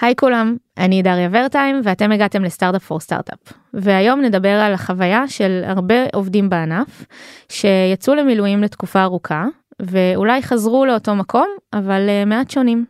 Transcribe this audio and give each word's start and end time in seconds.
היי 0.00 0.16
כולם, 0.16 0.56
אני 0.78 1.02
דריה 1.02 1.28
ורטיים 1.32 1.80
ואתם 1.84 2.12
הגעתם 2.12 2.44
לסטארט-אפ 2.44 2.84
פור 2.84 3.00
סטארט-אפ. 3.00 3.52
והיום 3.74 4.20
נדבר 4.20 4.48
על 4.48 4.74
החוויה 4.74 5.28
של 5.28 5.62
הרבה 5.66 5.94
עובדים 6.14 6.50
בענף 6.50 7.06
שיצאו 7.48 8.14
למילואים 8.14 8.62
לתקופה 8.62 9.02
ארוכה 9.02 9.46
ואולי 9.82 10.42
חזרו 10.42 10.86
לאותו 10.86 11.14
מקום 11.14 11.48
אבל 11.72 12.08
uh, 12.08 12.28
מעט 12.28 12.50
שונים. 12.50 12.84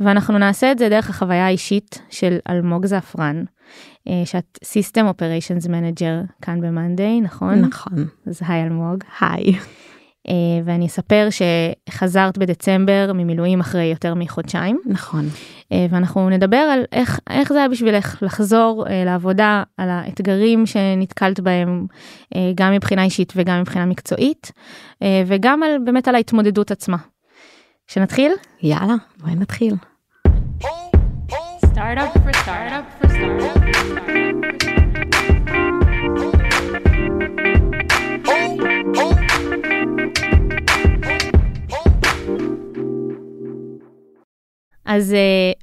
ואנחנו 0.00 0.38
נעשה 0.38 0.72
את 0.72 0.78
זה 0.78 0.88
דרך 0.88 1.10
החוויה 1.10 1.46
האישית 1.46 2.02
של 2.10 2.38
אלמוג 2.50 2.86
זעפרן, 2.86 3.44
uh, 4.08 4.10
שאת 4.24 4.58
System 4.64 5.04
Operations 5.04 5.66
Manager 5.66 6.32
כאן 6.42 6.60
במאנדיי, 6.60 7.20
נכון? 7.20 7.54
נכון. 7.54 8.06
אז 8.26 8.40
היי 8.48 8.62
אלמוג. 8.62 9.04
היי. 9.20 9.52
אה, 10.28 10.34
ואני 10.64 10.86
אספר 10.86 11.28
שחזרת 11.30 12.38
בדצמבר 12.38 13.12
ממילואים 13.14 13.60
אחרי 13.60 13.84
יותר 13.84 14.14
מחודשיים. 14.14 14.80
נכון. 14.86 15.28
אה, 15.72 15.86
ואנחנו 15.90 16.30
נדבר 16.30 16.56
על 16.56 16.84
איך, 16.92 17.20
איך 17.30 17.52
זה 17.52 17.58
היה 17.58 17.68
בשבילך 17.68 18.22
לחזור 18.22 18.86
אה, 18.88 19.04
לעבודה, 19.04 19.62
על 19.76 19.90
האתגרים 19.90 20.66
שנתקלת 20.66 21.40
בהם, 21.40 21.86
גם 22.54 22.72
מבחינה 22.72 23.04
אישית 23.04 23.32
וגם 23.36 23.60
מבחינה 23.60 23.86
מקצועית, 23.86 24.52
וגם 25.26 25.62
על, 25.62 25.70
באמת 25.84 26.08
על 26.08 26.14
ההתמודדות 26.14 26.70
עצמה. 26.70 26.96
שנתחיל? 27.86 28.32
יאללה, 28.62 28.94
בואי 29.20 29.34
נתחיל. 29.34 29.74
Startup 31.78 32.12
for 32.24 32.32
startup 32.42 32.86
for 33.00 33.08
startup. 33.08 33.67
אז 44.98 45.12
uh, 45.12 45.62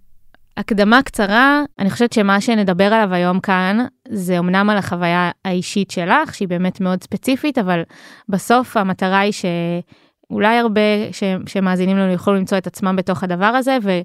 הקדמה 0.57 1.01
קצרה, 1.01 1.63
אני 1.79 1.89
חושבת 1.89 2.13
שמה 2.13 2.41
שנדבר 2.41 2.93
עליו 2.93 3.13
היום 3.13 3.39
כאן, 3.39 3.85
זה 4.09 4.39
אמנם 4.39 4.69
על 4.69 4.77
החוויה 4.77 5.31
האישית 5.45 5.91
שלך, 5.91 6.35
שהיא 6.35 6.47
באמת 6.47 6.81
מאוד 6.81 7.03
ספציפית, 7.03 7.57
אבל 7.57 7.81
בסוף 8.29 8.77
המטרה 8.77 9.19
היא 9.19 9.31
שאולי 9.31 10.57
הרבה 10.57 10.81
ש, 11.11 11.23
שמאזינים 11.47 11.97
לנו 11.97 12.11
יוכלו 12.11 12.33
למצוא 12.33 12.57
את 12.57 12.67
עצמם 12.67 12.95
בתוך 12.95 13.23
הדבר 13.23 13.45
הזה, 13.45 13.77
ו, 13.83 13.99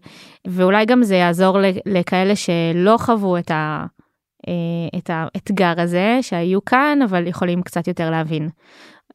ואולי 0.47 0.87
גם 0.87 1.03
זה 1.03 1.17
יעזור 1.17 1.59
לכאלה 1.87 2.37
שלא 2.37 2.97
חוו 2.99 3.37
את, 3.39 3.51
ה, 3.51 3.87
uh, 4.47 4.99
את 4.99 5.11
האתגר 5.13 5.81
הזה, 5.81 6.19
שהיו 6.23 6.65
כאן, 6.65 6.99
אבל 7.05 7.27
יכולים 7.27 7.63
קצת 7.63 7.89
יותר 7.89 8.11
להבין 8.11 8.49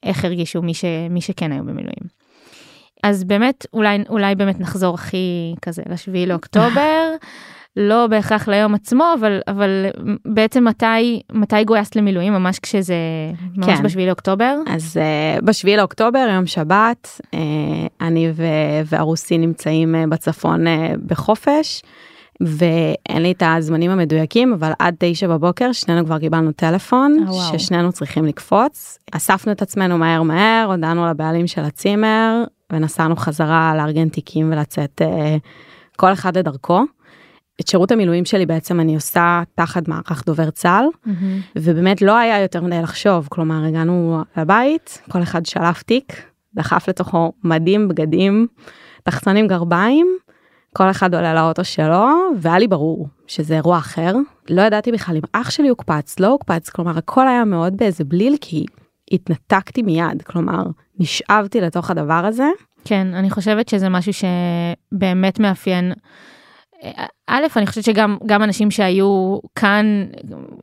איך 0.03 0.25
הרגישו 0.25 0.61
מי, 0.61 0.73
ש, 0.73 0.85
מי 1.09 1.21
שכן 1.21 1.51
היו 1.51 1.63
במילואים. 1.63 2.24
אז 3.05 3.23
באמת 3.23 3.65
אולי 3.73 3.97
אולי 4.09 4.35
באמת 4.35 4.59
נחזור 4.59 4.93
הכי 4.93 5.55
כזה 5.61 5.83
לשביעי 5.89 6.25
לאוקטובר. 6.25 7.11
לא 7.77 8.07
בהכרח 8.07 8.47
ליום 8.47 8.75
עצמו 8.75 9.03
אבל 9.19 9.39
אבל 9.47 9.85
בעצם 10.25 10.63
מתי 10.67 11.21
מתי 11.31 11.63
גויסת 11.63 11.95
למילואים 11.95 12.33
ממש 12.33 12.59
כשזה 12.59 12.95
ממש 13.55 13.77
כן. 13.77 13.83
בשביעי 13.83 14.07
לאוקטובר 14.07 14.55
אז 14.67 14.97
uh, 14.97 15.45
בשביעי 15.45 15.77
לאוקטובר 15.77 16.27
יום 16.33 16.45
שבת 16.45 17.21
uh, 17.21 17.37
אני 18.01 18.31
והרוסי 18.85 19.37
נמצאים 19.37 19.95
uh, 19.95 20.09
בצפון 20.09 20.67
uh, 20.67 20.69
בחופש 21.05 21.81
ואין 22.41 23.21
לי 23.21 23.31
את 23.31 23.43
הזמנים 23.45 23.91
המדויקים 23.91 24.53
אבל 24.53 24.71
עד 24.79 24.95
תשע 24.99 25.27
בבוקר 25.27 25.71
שנינו 25.71 26.05
כבר 26.05 26.19
קיבלנו 26.19 26.51
טלפון 26.51 27.25
oh, 27.27 27.33
ששנינו 27.57 27.91
צריכים 27.91 28.25
לקפוץ 28.25 28.99
אספנו 29.11 29.51
את 29.51 29.61
עצמנו 29.61 29.97
מהר 29.97 30.23
מהר 30.23 30.65
הודענו 30.71 31.07
לבעלים 31.07 31.47
של 31.47 31.61
הצימר 31.61 32.43
ונסענו 32.71 33.15
חזרה 33.15 33.73
לארגן 33.77 34.09
תיקים 34.09 34.51
ולצאת 34.51 35.01
uh, 35.01 35.95
כל 35.95 36.13
אחד 36.13 36.37
לדרכו. 36.37 36.83
את 37.61 37.67
שירות 37.67 37.91
המילואים 37.91 38.25
שלי 38.25 38.45
בעצם 38.45 38.79
אני 38.79 38.95
עושה 38.95 39.43
תחת 39.55 39.87
מערך 39.87 40.23
דובר 40.25 40.49
צה"ל 40.49 40.85
mm-hmm. 40.85 41.11
ובאמת 41.55 42.01
לא 42.01 42.17
היה 42.17 42.41
יותר 42.41 42.61
מדי 42.61 42.81
לחשוב 42.81 43.27
כלומר 43.31 43.65
הגענו 43.65 44.23
לבית 44.37 45.01
כל 45.11 45.23
אחד 45.23 45.45
שלף 45.45 45.83
תיק 45.83 46.23
דחף 46.53 46.89
לתוכו 46.89 47.31
מדים 47.43 47.87
בגדים 47.87 48.47
תחתונים 49.03 49.47
גרביים 49.47 50.07
כל 50.73 50.89
אחד 50.89 51.15
עולה 51.15 51.33
לאוטו 51.33 51.63
שלו 51.63 52.05
והיה 52.39 52.59
לי 52.59 52.67
ברור 52.67 53.07
שזה 53.27 53.55
אירוע 53.55 53.77
אחר 53.77 54.13
לא 54.49 54.61
ידעתי 54.61 54.91
בכלל 54.91 55.15
אם 55.15 55.21
אח 55.31 55.49
שלי 55.49 55.69
הוקפץ 55.69 56.19
לא 56.19 56.27
הוקפץ 56.27 56.69
כלומר 56.69 56.97
הכל 56.97 57.27
היה 57.27 57.45
מאוד 57.45 57.77
באיזה 57.77 58.03
בליל 58.03 58.35
כי 58.41 58.65
התנתקתי 59.11 59.81
מיד 59.81 60.21
כלומר 60.21 60.63
נשאבתי 60.99 61.61
לתוך 61.61 61.91
הדבר 61.91 62.25
הזה. 62.25 62.49
כן, 62.85 63.07
אני 63.13 63.29
חושבת 63.29 63.69
שזה 63.69 63.89
משהו 63.89 64.11
שבאמת 64.13 65.39
מאפיין. 65.39 65.93
א', 67.27 67.43
אני 67.55 67.67
חושבת 67.67 67.83
שגם 67.83 68.17
גם 68.25 68.43
אנשים 68.43 68.71
שהיו 68.71 69.37
כאן, 69.55 70.05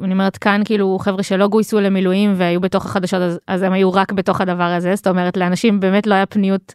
אני 0.01 0.13
אומרת 0.13 0.37
כאן 0.37 0.63
כאילו 0.65 0.99
חבר'ה 1.01 1.23
שלא 1.23 1.49
גויסו 1.49 1.81
למילואים 1.81 2.35
והיו 2.37 2.61
בתוך 2.61 2.87
החדשות 2.87 3.23
אז, 3.23 3.39
אז 3.47 3.63
הם 3.63 3.73
היו 3.73 3.93
רק 3.93 4.13
בתוך 4.13 4.41
הדבר 4.41 4.63
הזה, 4.63 4.95
זאת 4.95 5.07
אומרת 5.07 5.37
לאנשים 5.37 5.81
באמת 5.81 6.07
לא 6.07 6.15
היה 6.15 6.27
פניות 6.27 6.75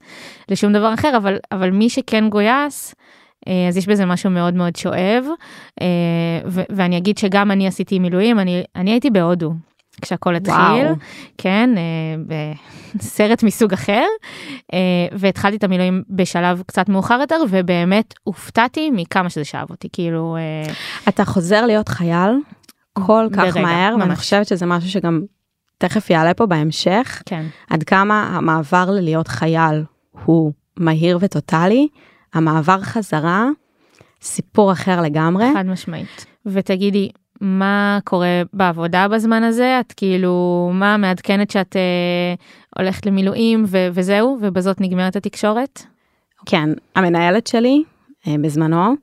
לשום 0.50 0.73
דבר 0.73 0.94
אחר, 0.94 1.17
אבל, 1.17 1.38
אבל 1.51 1.69
מי 1.69 1.89
שכן 1.89 2.29
גויס, 2.29 2.95
אה, 3.47 3.67
אז 3.67 3.77
יש 3.77 3.88
בזה 3.88 4.06
משהו 4.06 4.29
מאוד 4.29 4.53
מאוד 4.53 4.75
שואב, 4.75 5.25
אה, 5.81 5.88
ואני 6.69 6.97
אגיד 6.97 7.17
שגם 7.17 7.51
אני 7.51 7.67
עשיתי 7.67 8.00
מילואים, 8.00 8.39
אני, 8.39 8.63
אני 8.75 8.91
הייתי 8.91 9.09
בהודו 9.09 9.53
כשהכל 10.02 10.35
התחיל, 10.35 10.56
וואו. 10.56 10.96
כן, 11.38 11.69
אה, 11.78 11.84
בסרט 12.96 13.44
מסוג 13.44 13.74
אחר, 13.74 14.06
אה, 14.74 14.80
והתחלתי 15.12 15.58
את 15.58 15.63
המילואים 15.63 16.03
בשלב 16.09 16.63
קצת 16.66 16.90
מאוחר 16.90 17.18
יותר, 17.22 17.35
ובאמת 17.50 18.13
הופתעתי 18.24 18.90
מכמה 18.94 19.30
שזה 19.30 19.46
שאב 19.46 19.69
אותי, 19.69 19.88
כאילו... 19.94 20.38
אה, 20.38 20.74
אתה 21.09 21.25
חוזר 21.25 21.66
להיות 21.66 21.90
חייל 21.90 22.31
כל 22.94 23.28
כך 23.34 23.40
ברגע, 23.40 23.62
מהר, 23.62 23.96
ממש. 23.96 24.03
ואני 24.03 24.16
חושבת 24.16 24.47
שזה 24.47 24.66
משהו 24.66 24.90
שגם 24.90 25.22
תכף 25.78 26.09
יעלה 26.09 26.34
פה 26.34 26.46
בהמשך, 26.46 27.22
כן. 27.25 27.46
עד 27.69 27.84
כמה 27.84 28.24
המעבר 28.24 28.91
ללהיות 28.91 29.28
חייל 29.28 29.84
הוא 30.25 30.52
מהיר 30.78 31.18
וטוטאלי, 31.22 31.88
המעבר 32.34 32.81
חזרה, 32.81 33.46
סיפור 34.22 34.72
אחר 34.72 35.02
לגמרי. 35.02 35.46
חד 35.53 35.66
משמעית. 35.66 36.25
ותגידי, 36.46 37.09
מה 37.42 38.00
קורה 38.03 38.42
בעבודה 38.53 39.08
בזמן 39.08 39.44
הזה 39.44 39.80
את 39.80 39.94
כאילו 39.98 40.70
מה 40.74 40.98
מעדכנת 40.98 41.52
שאת 41.52 41.75
אה, 41.75 42.34
הולכת 42.75 43.06
למילואים 43.06 43.64
ו- 43.68 43.88
וזהו 43.94 44.38
ובזאת 44.42 44.81
נגמרת 44.81 45.16
התקשורת. 45.16 45.81
כן 46.46 46.70
המנהלת 46.96 47.48
שלי 47.48 47.84
אה, 48.28 48.36
בזמנו 48.42 48.94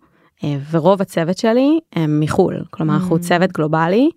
אה, 0.45 0.57
ורוב 0.71 1.03
הצוות 1.03 1.39
שלי 1.39 1.81
הם 1.93 2.21
מחול 2.21 2.65
כלומר 2.71 2.95
אנחנו 2.95 3.17
mm. 3.17 3.19
צוות 3.19 3.53
גלובלי 3.53 4.11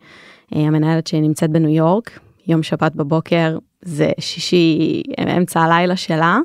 אה, 0.55 0.61
המנהלת 0.61 1.07
שלי 1.07 1.21
נמצאת 1.21 1.49
בניו 1.49 1.69
יורק 1.69 2.19
יום 2.47 2.63
שבת 2.63 2.95
בבוקר 2.95 3.57
זה 3.81 4.11
שישי 4.19 5.03
אמצע 5.37 5.61
הלילה 5.61 5.95
שלה. 5.95 6.37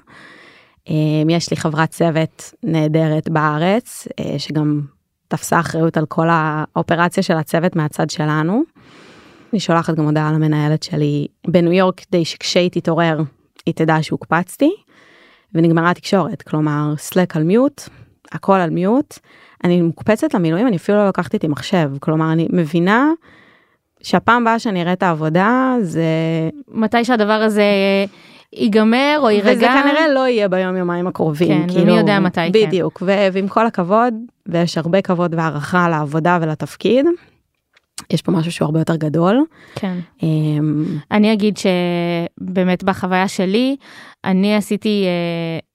אה, 0.89 0.94
יש 1.28 1.50
לי 1.50 1.56
חברת 1.56 1.91
צוות 1.91 2.54
נהדרת 2.62 3.28
בארץ 3.28 4.09
אה, 4.21 4.39
שגם 4.39 4.81
תפסה 5.32 5.60
אחריות 5.60 5.97
על 5.97 6.06
כל 6.06 6.26
האופרציה 6.31 7.22
של 7.22 7.37
הצוות 7.37 7.76
מהצד 7.76 8.10
שלנו. 8.10 8.62
אני 9.53 9.60
שולחת 9.60 9.94
גם 9.94 10.04
הודעה 10.04 10.32
למנהלת 10.32 10.82
שלי 10.82 11.26
בניו 11.47 11.72
יורק 11.72 12.00
כדי 12.00 12.25
שכשהיא 12.25 12.70
תתעורר 12.72 13.20
היא 13.66 13.75
תדע 13.75 14.03
שהוקפצתי. 14.03 14.71
ונגמרה 15.54 15.91
התקשורת 15.91 16.42
כלומר 16.42 16.94
סלק 16.97 17.37
על 17.37 17.42
מיוט 17.42 17.82
הכל 18.32 18.56
על 18.56 18.71
מיוט 18.71 19.19
אני 19.65 19.82
מוקפצת 19.82 20.34
למילואים 20.34 20.66
אני 20.66 20.76
אפילו 20.76 20.98
לא 20.98 21.09
לקחתי 21.09 21.37
איתי 21.37 21.48
מחשב 21.48 21.91
כלומר 22.00 22.32
אני 22.32 22.48
מבינה 22.53 23.10
שהפעם 24.03 24.42
הבאה 24.42 24.59
שאני 24.59 24.82
אראה 24.82 24.92
את 24.92 25.03
העבודה 25.03 25.75
זה 25.81 26.04
מתי 26.69 27.04
שהדבר 27.04 27.32
הזה 27.32 27.65
ייגמר 28.52 29.18
או 29.22 29.30
יירגע. 29.30 29.52
וזה 29.52 29.66
כנראה 29.66 30.08
לא 30.08 30.28
יהיה 30.28 30.48
ביום 30.48 30.76
יומיים 30.76 31.06
הקרובים. 31.06 31.48
כן, 31.48 31.68
כאילו, 31.68 31.82
ומי 31.82 31.98
יודע 31.98 32.20
מתי. 32.20 32.40
בדיוק, 32.48 32.64
כן. 32.64 32.68
בדיוק, 32.70 33.02
ועם 33.32 33.48
כל 33.48 33.66
הכבוד, 33.66 34.14
ויש 34.46 34.78
הרבה 34.78 35.02
כבוד 35.02 35.34
והערכה 35.34 35.88
לעבודה 35.88 36.38
ולתפקיד. 36.42 37.06
יש 38.10 38.22
פה 38.22 38.32
משהו 38.32 38.53
שהוא 38.53 38.66
הרבה 38.66 38.78
יותר 38.78 38.97
גדול. 38.97 39.44
כן. 39.74 39.98
Um, 40.21 40.24
אני 41.10 41.32
אגיד 41.32 41.56
שבאמת 41.56 42.84
בחוויה 42.84 43.28
שלי, 43.28 43.77
אני 44.24 44.56
עשיתי, 44.56 45.04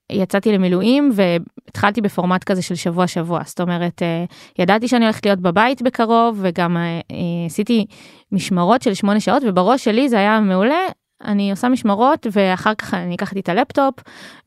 uh, 0.10 0.16
יצאתי 0.16 0.52
למילואים 0.52 1.12
והתחלתי 1.14 2.02
בפורמט 2.02 2.44
כזה 2.44 2.62
של 2.62 2.76
שבוע 2.76 3.08
שבוע. 3.08 3.42
זאת 3.46 3.62
אומרת, 3.62 4.02
uh, 4.02 4.34
ידעתי 4.60 4.88
שאני 4.88 5.06
הולכת 5.06 5.26
להיות 5.26 5.40
בבית 5.40 5.82
בקרוב 5.82 6.40
וגם 6.42 6.78
uh, 6.78 7.16
עשיתי 7.46 7.86
משמרות 8.32 8.82
של 8.82 8.94
שמונה 8.94 9.20
שעות 9.20 9.44
ובראש 9.46 9.84
שלי 9.84 10.10
זה 10.10 10.18
היה 10.18 10.40
מעולה. 10.40 10.80
אני 11.26 11.52
עושה 11.52 11.70
משמרות 11.70 12.28
ואחר 12.32 12.74
כך 12.76 12.94
אני 12.94 13.16
אקח 13.16 13.30
איתי 13.30 13.40
את 13.40 13.50
הלפטופ 13.50 13.96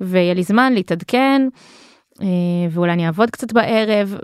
ויהיה 0.00 0.34
לי 0.34 0.43
זמן 0.43 0.72
להתעדכן 0.72 1.43
אה, 2.22 2.26
ואולי 2.70 2.93
אני 2.93 3.06
אעבוד 3.06 3.31
קצת 3.31 3.52
בערב 3.52 4.17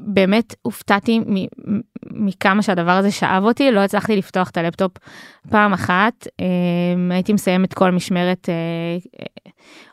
ובאמת 0.00 0.54
הופתעתי 0.62 1.20
מכמה 2.10 2.62
שהדבר 2.62 2.90
הזה 2.90 3.10
שאב 3.10 3.44
אותי 3.44 3.70
לא 3.70 3.80
הצלחתי 3.80 4.16
לפתוח 4.16 4.50
את 4.50 4.56
הלפטופ 4.56 4.92
פעם 5.50 5.72
אחת 5.72 6.26
אה, 6.40 6.46
הייתי 7.10 7.32
מסיימת 7.32 7.74
כל 7.74 7.90
משמרת 7.90 8.48
אה, 8.48 9.24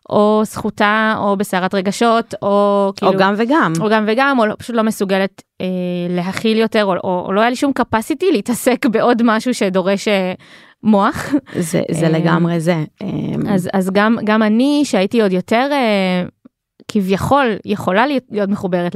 או 0.09 0.42
זכותה, 0.45 1.15
או 1.18 1.38
בסערת 1.38 1.75
רגשות, 1.75 2.33
או 2.42 2.92
כאילו... 2.95 3.12
או 3.12 3.18
גם 3.18 3.33
וגם. 3.38 3.74
או 3.81 3.89
גם 3.89 4.06
וגם, 4.07 4.39
או 4.39 4.45
לא, 4.45 4.56
פשוט 4.59 4.75
לא 4.75 4.83
מסוגלת 4.83 5.44
להכיל 6.09 6.57
יותר, 6.57 6.86
או, 6.86 6.94
או, 7.04 7.24
או 7.25 7.33
לא 7.33 7.42
היה 7.42 7.50
לי 7.50 7.56
שום 7.56 7.71
capacity 7.80 8.25
להתעסק 8.31 8.86
בעוד 8.86 9.21
משהו 9.25 9.54
שדורש 9.54 10.07
מוח. 10.83 11.33
זה, 11.59 11.81
זה 11.91 12.06
אה, 12.06 12.12
לגמרי 12.12 12.59
זה. 12.59 12.83
אה, 13.01 13.07
אז, 13.53 13.69
אז 13.74 13.89
גם, 13.94 14.18
גם 14.24 14.44
אני, 14.44 14.81
שהייתי 14.85 15.21
עוד 15.21 15.31
יותר 15.31 15.69
אה, 15.71 16.24
כביכול 16.88 17.57
יכולה 17.65 18.07
להיות, 18.07 18.50
מחוברת 18.50 18.95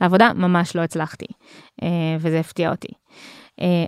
לעבודה, 0.00 0.32
ממש 0.34 0.76
לא 0.76 0.80
הצלחתי, 0.80 1.26
וזה 2.20 2.40
הפתיע 2.40 2.70
אותי. 2.70 2.88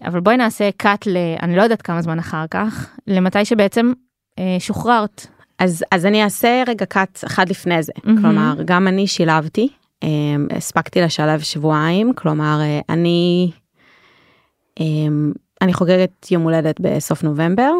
אבל 0.04 0.20
בואי 0.20 0.36
נעשה 0.36 0.70
cut 0.82 1.02
ל... 1.06 1.16
אני 1.42 1.56
לא 1.56 1.62
יודעת 1.62 1.82
כמה 1.82 2.02
זמן 2.02 2.18
אחר 2.18 2.44
כך, 2.50 2.96
למתי 3.06 3.44
שבעצם 3.44 3.92
שוחררת. 4.58 5.26
אז, 5.58 5.84
אז 5.92 6.06
אני 6.06 6.24
אעשה 6.24 6.62
רגע 6.66 6.86
קאט 6.86 7.24
אחד 7.26 7.48
לפני 7.48 7.82
זה. 7.82 7.92
מהמם. 8.04 8.22
כלומר, 8.22 8.54
גם 8.64 8.88
אני 8.88 9.06
שילבתי, 9.06 9.68
הספקתי 10.50 11.00
לשלב 11.00 11.40
שבועיים, 11.40 12.12
כלומר, 12.14 12.60
אני, 12.88 13.50
אני 15.62 15.72
חוגגת 15.72 16.30
יום 16.30 16.42
הולדת 16.42 16.80
בסוף 16.80 17.22
נובמבר, 17.22 17.72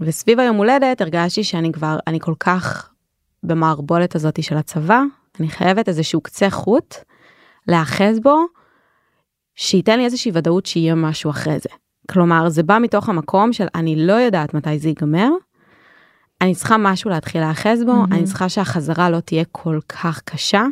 וסביב 0.00 0.40
היום 0.40 0.56
הולדת 0.56 1.00
הרגשתי 1.00 1.44
שאני 1.44 1.72
כבר, 1.72 1.98
אני 2.06 2.20
כל 2.20 2.34
כך 2.40 2.90
במערבולת 3.42 4.14
הזאת 4.14 4.42
של 4.42 4.56
הצבא, 4.56 5.02
אני 5.40 5.48
חייבת 5.48 5.88
איזשהו 5.88 6.20
קצה 6.20 6.50
חוט 6.50 6.94
להאחז 7.68 8.20
בו, 8.20 8.36
שייתן 9.54 9.98
לי 9.98 10.04
איזושהי 10.04 10.30
ודאות 10.34 10.66
שיהיה 10.66 10.94
משהו 10.94 11.30
אחרי 11.30 11.58
זה. 11.58 11.68
כלומר, 12.10 12.48
זה 12.48 12.62
בא 12.62 12.78
מתוך 12.78 13.08
המקום 13.08 13.52
של 13.52 13.66
אני 13.74 14.06
לא 14.06 14.12
יודעת 14.12 14.54
מתי 14.54 14.78
זה 14.78 14.88
ייגמר, 14.88 15.28
אני 16.40 16.54
צריכה 16.54 16.76
משהו 16.76 17.10
להתחיל 17.10 17.40
להאחז 17.40 17.84
בו, 17.84 17.92
מהמם. 17.92 18.12
אני 18.12 18.24
צריכה 18.24 18.48
שהחזרה 18.48 19.10
לא 19.10 19.20
תהיה 19.20 19.44
כל 19.52 19.78
כך 19.88 20.20
קשה. 20.24 20.64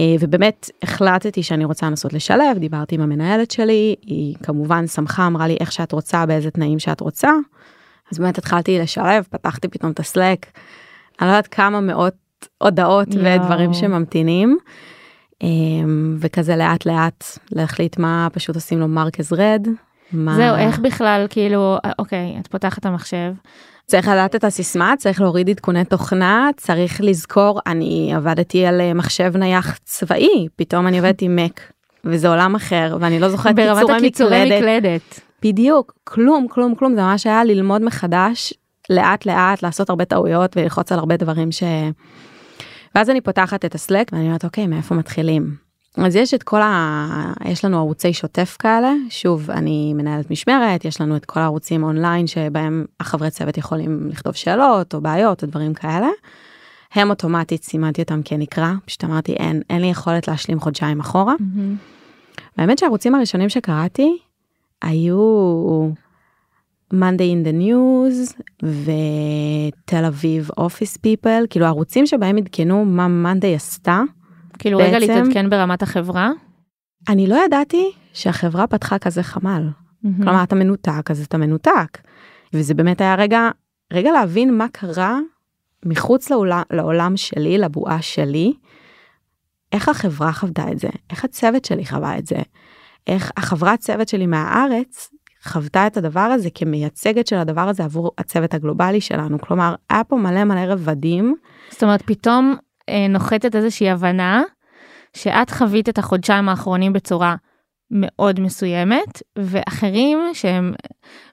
אה, 0.00 0.14
ובאמת 0.20 0.70
החלטתי 0.82 1.42
שאני 1.42 1.64
רוצה 1.64 1.86
לנסות 1.86 2.12
לשלב, 2.12 2.58
דיברתי 2.58 2.94
עם 2.94 3.00
המנהלת 3.00 3.50
שלי, 3.50 3.94
היא 4.02 4.36
כמובן 4.42 4.86
שמחה, 4.86 5.26
אמרה 5.26 5.48
לי 5.48 5.56
איך 5.60 5.72
שאת 5.72 5.92
רוצה, 5.92 6.26
באיזה 6.26 6.50
תנאים 6.50 6.78
שאת 6.78 7.00
רוצה. 7.00 7.30
אז 8.12 8.18
באמת 8.18 8.38
התחלתי 8.38 8.78
לשלב, 8.78 9.24
פתחתי 9.30 9.68
פתאום 9.68 9.92
את 9.92 10.00
הסלק, 10.00 10.46
אני 11.20 11.28
לא 11.28 11.32
יודעת 11.32 11.46
כמה 11.46 11.80
מאות 11.80 12.14
הודעות 12.58 13.14
יואו. 13.14 13.24
ודברים 13.24 13.74
שממתינים. 13.74 14.58
אה, 15.42 15.48
וכזה 16.18 16.56
לאט 16.56 16.86
לאט 16.86 17.24
להחליט 17.52 17.98
מה 17.98 18.28
פשוט 18.32 18.54
עושים 18.54 18.80
לו 18.80 18.88
מרקז 18.88 19.32
רד. 19.32 19.68
מה... 20.12 20.36
זהו, 20.36 20.56
איך 20.56 20.78
בכלל, 20.78 21.26
כאילו, 21.30 21.76
אה, 21.84 21.92
אוקיי, 21.98 22.36
את 22.40 22.46
פותחת 22.46 22.78
את 22.78 22.86
המחשב, 22.86 23.32
צריך 23.86 24.08
לדעת 24.08 24.34
את 24.34 24.44
הסיסמה, 24.44 24.94
צריך 24.98 25.20
להוריד 25.20 25.50
עדכוני 25.50 25.84
תוכנה, 25.84 26.50
צריך 26.56 27.00
לזכור, 27.00 27.60
אני 27.66 28.12
עבדתי 28.14 28.66
על 28.66 28.80
אה, 28.80 28.94
מחשב 28.94 29.36
נייח 29.36 29.78
צבאי, 29.84 30.48
פתאום 30.56 30.86
אני 30.86 30.98
עובדת 30.98 31.22
עם 31.22 31.36
מק, 31.36 31.60
וזה 32.04 32.28
עולם 32.28 32.54
אחר, 32.54 32.96
ואני 33.00 33.20
לא 33.20 33.28
זוכרת 33.28 33.54
ברמת 33.54 33.78
קיצורי 33.78 33.96
הקיצורי 33.96 34.44
מקלדת. 34.44 34.62
מקלדת. 34.62 35.20
בדיוק, 35.42 35.92
כלום, 36.04 36.46
כלום, 36.48 36.74
כלום, 36.74 36.94
זה 36.94 37.02
ממש 37.02 37.26
היה 37.26 37.44
ללמוד 37.44 37.82
מחדש, 37.82 38.54
לאט 38.90 39.26
לאט, 39.26 39.62
לעשות 39.62 39.90
הרבה 39.90 40.04
טעויות 40.04 40.56
וללחוץ 40.56 40.92
על 40.92 40.98
הרבה 40.98 41.16
דברים 41.16 41.52
ש... 41.52 41.62
ואז 42.94 43.10
אני 43.10 43.20
פותחת 43.20 43.64
את 43.64 43.74
הסלק 43.74 44.10
ואני 44.12 44.26
אומרת, 44.26 44.44
אוקיי, 44.44 44.66
מאיפה 44.66 44.94
מתחילים? 44.94 45.65
אז 45.96 46.16
יש 46.16 46.34
את 46.34 46.42
כל 46.42 46.62
ה... 46.62 47.32
יש 47.44 47.64
לנו 47.64 47.78
ערוצי 47.78 48.12
שוטף 48.12 48.56
כאלה, 48.58 48.92
שוב, 49.10 49.50
אני 49.50 49.94
מנהלת 49.94 50.30
משמרת, 50.30 50.84
יש 50.84 51.00
לנו 51.00 51.16
את 51.16 51.24
כל 51.24 51.40
הערוצים 51.40 51.82
אונליין 51.82 52.26
שבהם 52.26 52.84
החברי 53.00 53.30
צוות 53.30 53.58
יכולים 53.58 54.08
לכתוב 54.10 54.34
שאלות 54.34 54.94
או 54.94 55.00
בעיות 55.00 55.42
או 55.42 55.48
דברים 55.48 55.74
כאלה. 55.74 56.08
הם 56.94 57.10
אוטומטית 57.10 57.64
סימנתי 57.64 58.02
אותם 58.02 58.20
כנקרא, 58.24 58.72
פשוט 58.84 59.04
אמרתי 59.04 59.32
אין, 59.32 59.62
אין 59.70 59.80
לי 59.80 59.86
יכולת 59.86 60.28
להשלים 60.28 60.60
חודשיים 60.60 61.00
אחורה. 61.00 61.34
מהמם. 61.40 61.76
והאמת 62.58 62.78
שהערוצים 62.78 63.14
הראשונים 63.14 63.48
שקראתי 63.48 64.18
היו 64.82 65.90
Monday 66.94 67.32
in 67.32 67.46
the 67.46 67.62
News 67.62 68.40
ותל 68.62 70.04
אביב 70.04 70.48
Office 70.60 70.96
People, 70.96 71.46
כאילו 71.50 71.66
ערוצים 71.66 72.06
שבהם 72.06 72.36
עדכנו 72.36 72.84
מה 72.84 73.06
Monday 73.24 73.56
עשתה. 73.56 74.02
כאילו, 74.58 74.78
רגע 74.78 74.98
בעצם- 74.98 75.12
להתעדכן 75.12 75.50
ברמת 75.50 75.82
החברה. 75.82 76.30
אני 77.08 77.26
לא 77.26 77.44
ידעתי 77.44 77.92
שהחברה 78.12 78.66
פתחה 78.66 78.98
כזה 78.98 79.22
חמ"ל. 79.22 79.68
מהמם. 80.02 80.22
כלומר, 80.24 80.42
אתה 80.42 80.54
מנותק, 80.54 81.10
אז 81.10 81.24
אתה 81.24 81.38
מנותק. 81.38 81.98
וזה 82.52 82.74
באמת 82.74 83.00
היה 83.00 83.14
רגע, 83.14 83.50
רגע 83.92 84.12
להבין 84.12 84.56
מה 84.58 84.66
קרה 84.72 85.18
מחוץ 85.84 86.30
לעולם, 86.30 86.62
לעולם 86.70 87.16
שלי, 87.16 87.58
לבועה 87.58 88.02
שלי, 88.02 88.52
איך 89.72 89.88
החברה 89.88 90.32
חוותה 90.32 90.72
את 90.72 90.78
זה, 90.78 90.88
איך 91.10 91.24
הצוות 91.24 91.64
שלי 91.64 91.86
חווה 91.86 92.18
את 92.18 92.26
זה, 92.26 92.36
איך 93.06 93.30
החברת 93.36 93.78
צוות 93.78 94.08
שלי 94.08 94.26
מהארץ 94.26 95.10
חוותה 95.42 95.86
את 95.86 95.96
הדבר 95.96 96.20
הזה 96.20 96.48
כמייצגת 96.54 97.26
של 97.26 97.36
הדבר 97.36 97.60
הזה 97.60 97.84
עבור 97.84 98.10
הצוות 98.18 98.54
הגלובלי 98.54 99.00
שלנו. 99.00 99.38
כלומר, 99.38 99.74
היה 99.90 100.04
פה 100.04 100.16
מלא 100.16 100.44
מלא 100.44 100.72
רבדים. 100.72 101.34
זאת 101.70 101.82
אומרת, 101.82 102.02
פתאום 102.06 102.56
נוחתת 103.08 103.56
איזושהי 103.56 103.90
הבנה 103.90 104.42
שאת 105.12 105.50
חווית 105.50 105.88
את 105.88 105.98
החודשיים 105.98 106.48
האחרונים 106.48 106.92
בצורה 106.92 107.36
מאוד 107.90 108.40
מסוימת, 108.40 109.22
ואחרים 109.38 110.18
שהם 110.32 110.74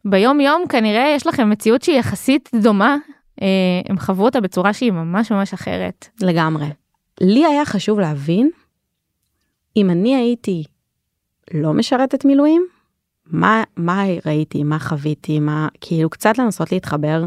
ביום 0.05 0.39
יום 0.39 0.63
כנראה 0.69 1.13
יש 1.15 1.27
לכם 1.27 1.50
מציאות 1.50 1.81
שהיא 1.81 2.00
יחסית 2.00 2.50
דומה, 2.55 2.97
אה, 3.41 3.47
הם 3.89 4.00
חוו 4.00 4.25
אותה 4.25 4.41
בצורה 4.41 4.73
שהיא 4.73 4.91
ממש 4.91 5.31
ממש 5.31 5.53
אחרת. 5.53 6.07
לגמרי. 6.21 6.65
לי 7.21 7.45
היה 7.45 7.65
חשוב 7.65 8.00
להבין 8.00 8.50
אם 9.77 9.89
אני 9.89 10.15
הייתי 10.15 10.63
לא 11.53 11.73
משרתת 11.73 12.25
מילואים, 12.25 12.67
מה, 13.25 13.63
מה 13.77 14.03
ראיתי, 14.25 14.63
מה 14.63 14.79
חוויתי, 14.79 15.39
מה, 15.39 15.67
כאילו 15.81 16.09
קצת 16.09 16.38
לנסות 16.38 16.71
להתחבר 16.71 17.23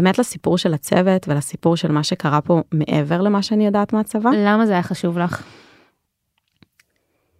באמת 0.00 0.18
לסיפור 0.18 0.58
של 0.58 0.74
הצוות 0.74 1.28
ולסיפור 1.28 1.76
של 1.76 1.92
מה 1.92 2.04
שקרה 2.04 2.40
פה 2.40 2.62
מעבר 2.72 3.20
למה 3.20 3.42
שאני 3.42 3.66
יודעת 3.66 3.92
מהצבא. 3.92 4.30
למה 4.30 4.66
זה 4.66 4.72
היה 4.72 4.82
חשוב 4.82 5.18
לך? 5.18 5.42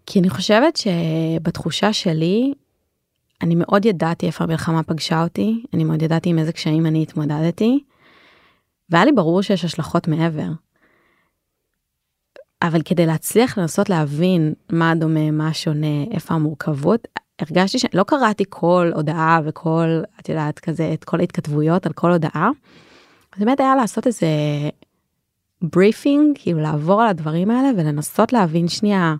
כי 0.06 0.20
אני 0.20 0.30
חושבת 0.30 0.76
שבתחושה 0.76 1.92
שלי, 1.92 2.54
אני 3.42 3.54
מאוד 3.54 3.84
ידעתי 3.84 4.26
איפה 4.26 4.44
המלחמה 4.44 4.82
פגשה 4.82 5.22
אותי, 5.22 5.64
אני 5.74 5.84
מאוד 5.84 6.02
ידעתי 6.02 6.30
עם 6.30 6.38
איזה 6.38 6.52
קשיים 6.52 6.86
אני 6.86 7.02
התמודדתי, 7.02 7.84
והיה 8.90 9.04
לי 9.04 9.12
ברור 9.12 9.42
שיש 9.42 9.64
השלכות 9.64 10.08
מעבר. 10.08 10.48
אבל 12.62 12.82
כדי 12.82 13.06
להצליח 13.06 13.58
לנסות 13.58 13.88
להבין 13.90 14.54
מה 14.72 14.94
דומה, 14.94 15.30
מה 15.30 15.54
שונה, 15.54 16.02
איפה 16.10 16.34
המורכבות, 16.34 17.08
הרגשתי 17.38 17.78
שלא 17.78 18.02
קראתי 18.02 18.44
כל 18.48 18.90
הודעה 18.94 19.40
וכל, 19.44 20.00
את 20.20 20.28
יודעת, 20.28 20.58
כזה, 20.58 20.90
את 20.94 21.04
כל 21.04 21.20
ההתכתבויות 21.20 21.86
על 21.86 21.92
כל 21.92 22.12
הודעה. 22.12 22.50
אז 23.32 23.38
באמת 23.38 23.60
היה 23.60 23.76
לעשות 23.76 24.06
איזה 24.06 24.26
briefing, 25.62 26.38
כאילו 26.40 26.60
לעבור 26.60 27.02
על 27.02 27.08
הדברים 27.08 27.50
האלה 27.50 27.68
ולנסות 27.76 28.32
להבין 28.32 28.68
שנייה 28.68 29.14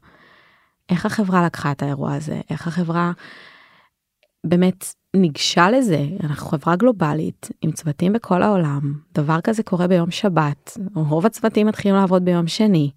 איך 0.91 1.07
החברה 1.07 1.47
לקחה 1.47 1.73
את 1.73 1.83
האירוע 1.83 2.15
הזה, 2.15 2.41
איך 2.51 2.67
החברה 2.67 3.13
באמת 4.45 4.95
ניגשה 5.15 5.71
לזה, 5.71 6.07
אנחנו 6.25 6.49
חברה 6.49 6.77
גלובלית 6.77 7.49
עם 7.63 7.73
צוותים 7.73 8.13
בכל 8.13 8.43
העולם, 8.43 8.95
דבר 9.15 9.41
כזה 9.41 9.63
קורה 9.63 9.87
ביום 9.87 10.11
שבת, 10.11 10.79
רוב 10.95 11.27
הצוותים 11.27 11.67
מתחילים 11.67 11.97
לעבוד 11.97 12.25
ביום 12.25 12.47
שני. 12.47 12.91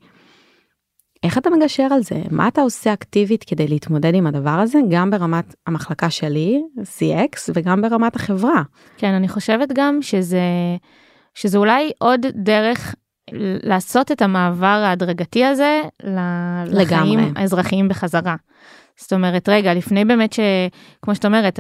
איך 1.24 1.38
אתה 1.38 1.50
מגשר 1.50 1.88
על 1.92 2.04
זה? 2.04 2.22
מה 2.32 2.48
אתה 2.48 2.62
עושה 2.62 2.94
אקטיבית 2.94 3.44
כדי 3.44 3.68
להתמודד 3.68 4.16
עם 4.16 4.28
הדבר 4.28 4.50
הזה, 4.50 4.80
גם 4.90 5.10
ברמת 5.10 5.56
המחלקה 5.68 6.10
שלי, 6.10 6.62
CX, 6.78 7.52
וגם 7.54 7.82
ברמת 7.82 8.16
החברה? 8.16 8.62
כן, 8.98 9.14
אני 9.14 9.28
חושבת 9.28 9.70
גם 9.76 10.02
שזה, 10.02 10.42
שזה 11.34 11.58
אולי 11.58 11.92
עוד 12.00 12.26
דרך 12.36 12.96
לעשות 13.64 14.12
את 14.12 14.22
המעבר 14.22 14.66
ההדרגתי 14.66 15.46
הזה 15.46 15.82
לחיים 16.68 17.20
לגמרי. 17.20 17.32
האזרחיים 17.36 17.88
בחזרה. 17.88 18.36
זאת 18.98 19.14
אומרת, 19.14 19.50
רגע, 19.50 19.74
לפני 19.74 20.06
באמת 20.06 20.34
ש... 20.34 20.40
כמו 21.02 21.16
שאת 21.16 21.26
אומרת, 21.26 21.60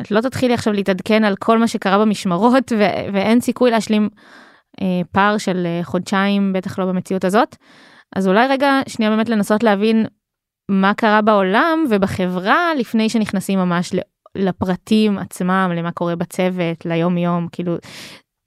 את 0.00 0.10
לא 0.10 0.20
תתחילי 0.20 0.54
עכשיו 0.54 0.72
להתעדכן 0.72 1.24
על 1.24 1.36
כל 1.36 1.58
מה 1.58 1.68
שקרה 1.68 1.98
במשמרות, 1.98 2.72
ו- 2.72 3.12
ואין 3.12 3.40
סיכוי 3.40 3.70
להשלים 3.70 4.08
אה, 4.80 4.86
פער 5.12 5.38
של 5.38 5.66
אה, 5.66 5.80
חודשיים, 5.84 6.52
בטח 6.52 6.78
לא 6.78 6.84
במציאות 6.84 7.24
הזאת. 7.24 7.56
אז 8.16 8.28
אולי 8.28 8.46
רגע, 8.46 8.80
שנייה 8.88 9.10
באמת 9.10 9.28
לנסות 9.28 9.62
להבין 9.62 10.06
מה 10.70 10.94
קרה 10.94 11.22
בעולם 11.22 11.84
ובחברה 11.90 12.74
לפני 12.78 13.08
שנכנסים 13.08 13.58
ממש 13.58 13.92
לפרטים 14.36 15.18
עצמם, 15.18 15.72
למה 15.76 15.92
קורה 15.92 16.16
בצוות, 16.16 16.86
ליום 16.86 17.18
יום, 17.18 17.48
כאילו, 17.52 17.76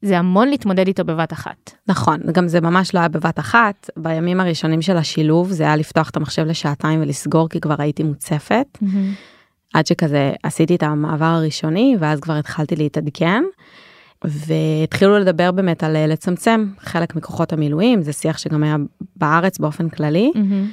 זה 0.02 0.20
המון 0.20 0.48
להתמודד 0.48 0.88
איתו 0.88 1.06
בבת 1.06 1.34
אחת. 1.34 1.72
נכון, 1.88 2.20
גם 2.32 2.48
זה 2.48 2.62
ממש 2.62 2.94
לא 2.94 3.00
היה 3.00 3.08
בבת 3.08 3.40
אחת, 3.40 3.90
בימים 3.98 4.40
הראשונים 4.40 4.82
של 4.82 4.98
השילוב 4.98 5.52
זה 5.52 5.64
היה 5.64 5.76
לפתוח 5.76 6.10
את 6.10 6.18
המחשב 6.18 6.46
לשעתיים 6.46 7.02
ולסגור 7.02 7.50
כי 7.50 7.60
כבר 7.60 7.76
הייתי 7.80 8.04
מוצפת, 8.04 8.78
עד 9.74 9.88
שכזה 9.88 10.34
עשיתי 10.44 10.76
את 10.76 10.84
המעבר 10.84 11.26
הראשוני 11.26 11.96
ואז 12.00 12.20
כבר 12.20 12.34
התחלתי 12.34 12.76
להתעדכן. 12.76 13.44
והתחילו 14.28 15.20
לדבר 15.20 15.52
באמת 15.52 15.84
על 15.84 15.96
אה, 15.96 16.08
לצמצם 16.08 16.66
חלק 16.80 17.16
מכוחות 17.16 17.54
המילואים, 17.54 18.02
זה 18.02 18.14
שיח 18.14 18.38
שגם 18.38 18.64
היה 18.64 18.76
בארץ 19.16 19.58
באופן 19.58 19.90
כללי, 19.90 20.32
מהמם. 20.36 20.72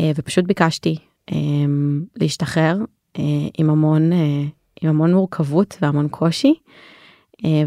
אה, 0.00 0.10
ופשוט 0.16 0.44
ביקשתי 0.44 0.96
אה, 1.32 1.36
להשתחרר 2.16 2.76
אה, 3.18 3.22
עם 3.58 3.70
המון, 3.70 4.12
אה, 4.12 4.18
עם 4.82 4.88
המון 4.88 5.14
מורכבות 5.14 5.78
והמון 5.82 6.08
קושי, 6.08 6.54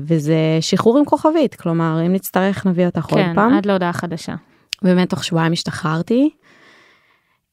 וזה 0.02 0.58
שחרור 0.62 0.98
עם 0.98 1.06
כוכבית, 1.06 1.56
כלומר, 1.56 2.02
אם 2.06 2.14
נצטרך 2.14 2.66
נביא 2.66 2.86
אותך 2.86 3.06
עוד 3.06 3.20
כן, 3.20 3.36
פעם. 3.36 3.54
עד 3.54 3.66
להודעה 3.66 3.94
חדשה. 3.94 4.36
באמת 4.82 5.10
תוך 5.10 5.24
שבועיים 5.24 5.52
השתחררתי, 5.52 6.30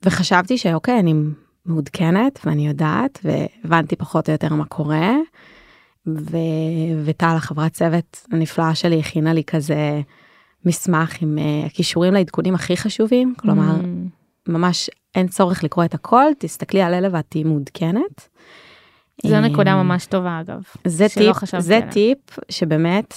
וחשבתי 0.04 0.58
שאוקיי, 0.58 0.98
אני 0.98 1.14
מעודכנת 1.66 2.40
ואני 2.44 2.68
יודעת, 2.68 3.18
והבנתי 3.24 3.96
פחות 3.96 4.28
או 4.28 4.32
יותר 4.32 4.54
מה 4.54 4.64
קורה. 4.64 5.12
וטל, 7.04 7.34
החברת 7.36 7.72
צוות 7.72 8.26
הנפלאה 8.32 8.74
שלי, 8.74 9.00
הכינה 9.00 9.32
לי 9.32 9.44
כזה 9.44 10.00
מסמך 10.64 11.22
עם 11.22 11.38
uh, 11.38 11.66
הכישורים 11.66 12.14
לעדכונים 12.14 12.54
הכי 12.54 12.76
חשובים, 12.76 13.34
כלומר, 13.38 13.76
מהמם. 13.76 14.08
ממש 14.48 14.90
אין 15.14 15.28
צורך 15.28 15.64
לקרוא 15.64 15.84
את 15.84 15.94
הכל, 15.94 16.24
תסתכלי 16.38 16.82
על 16.82 16.94
אלה 16.94 17.08
ואת 17.12 17.24
תהיי 17.28 17.44
מעודכנת. 17.44 18.28
זו 19.26 19.34
אה, 19.34 19.40
נקודה 19.40 19.82
ממש 19.82 20.06
טובה 20.06 20.40
אגב. 20.40 20.62
זה 20.86 21.06
טיפ, 21.14 21.36
זה 21.58 21.76
עליה. 21.76 21.90
טיפ 21.90 22.18
שבאמת, 22.48 23.14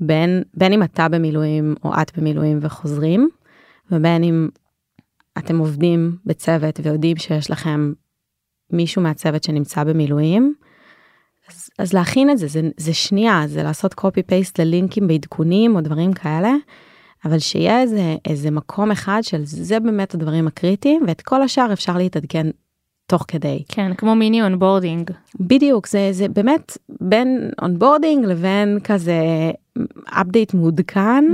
בין, 0.00 0.42
בין 0.54 0.72
אם 0.72 0.82
אתה 0.82 1.08
במילואים 1.08 1.74
או 1.84 1.92
את 2.02 2.18
במילואים 2.18 2.58
וחוזרים, 2.62 3.28
ובין 3.90 4.24
אם 4.24 4.48
אתם 5.38 5.58
עובדים 5.58 6.16
בצוות 6.26 6.80
ויודעים 6.82 7.16
שיש 7.16 7.50
לכם 7.50 7.92
מישהו 8.70 9.02
מהצוות 9.02 9.44
שנמצא 9.44 9.84
במילואים, 9.84 10.54
אז, 11.48 11.68
אז 11.78 11.92
להכין 11.92 12.30
את 12.30 12.38
זה, 12.38 12.46
זה, 12.48 12.60
זה 12.76 12.94
שנייה, 12.94 13.42
זה 13.46 13.62
לעשות 13.62 13.94
copy 14.00 14.20
paste 14.30 14.52
ללינקים 14.58 15.08
בעדכונים 15.08 15.76
או 15.76 15.80
דברים 15.80 16.12
כאלה, 16.12 16.52
אבל 17.24 17.38
שיהיה 17.38 17.80
איזה, 17.80 18.16
איזה 18.28 18.50
מקום 18.50 18.90
אחד 18.90 19.20
של 19.22 19.40
זה 19.44 19.80
באמת 19.80 20.14
הדברים 20.14 20.46
הקריטיים, 20.46 21.02
ואת 21.06 21.20
כל 21.20 21.42
השאר 21.42 21.72
אפשר 21.72 21.96
להתעדכן 21.98 22.46
תוך 23.06 23.24
כדי. 23.28 23.62
כן, 23.68 23.94
כמו 23.94 24.14
mini 24.14 24.42
onboarding. 24.42 25.10
בדיוק, 25.40 25.86
זה, 25.88 26.08
זה 26.12 26.28
באמת 26.28 26.78
בין 27.00 27.50
onboarding 27.62 28.24
לבין 28.24 28.78
כזה 28.84 29.16
update 30.08 30.54
מעודכן. 30.54 31.24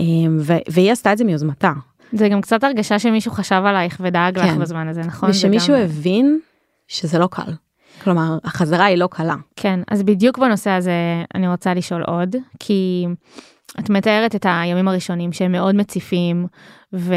אמ, 0.00 0.36
ו- 0.40 0.56
והיא 0.70 0.92
עשתה 0.92 1.12
את 1.12 1.18
זה 1.18 1.24
מיוזמתה. 1.24 1.72
זה 2.12 2.28
גם 2.28 2.40
קצת 2.40 2.64
הרגשה 2.64 2.98
שמישהו 2.98 3.30
חשב 3.32 3.62
עלייך 3.66 4.00
ודאג 4.04 4.38
לך 4.38 4.44
כן. 4.44 4.58
בזמן 4.58 4.88
הזה, 4.88 5.00
נכון? 5.00 5.30
ושמישהו 5.30 5.74
גם- 5.74 5.80
הבין 5.80 6.38
שזה 6.88 7.18
לא 7.18 7.26
קל. 7.30 7.52
כלומר, 8.00 8.38
החזרה 8.44 8.84
היא 8.84 8.96
לא 8.96 9.08
קלה. 9.10 9.34
כן, 9.56 9.80
אז 9.90 10.02
בדיוק 10.02 10.38
בנושא 10.38 10.70
הזה 10.70 10.92
אני 11.34 11.48
רוצה 11.48 11.74
לשאול 11.74 12.02
עוד, 12.02 12.36
כי 12.58 13.06
את 13.80 13.90
מתארת 13.90 14.34
את 14.34 14.46
הימים 14.48 14.88
הראשונים 14.88 15.32
שהם 15.32 15.52
מאוד 15.52 15.74
מציפים, 15.74 16.46
ו... 16.92 17.14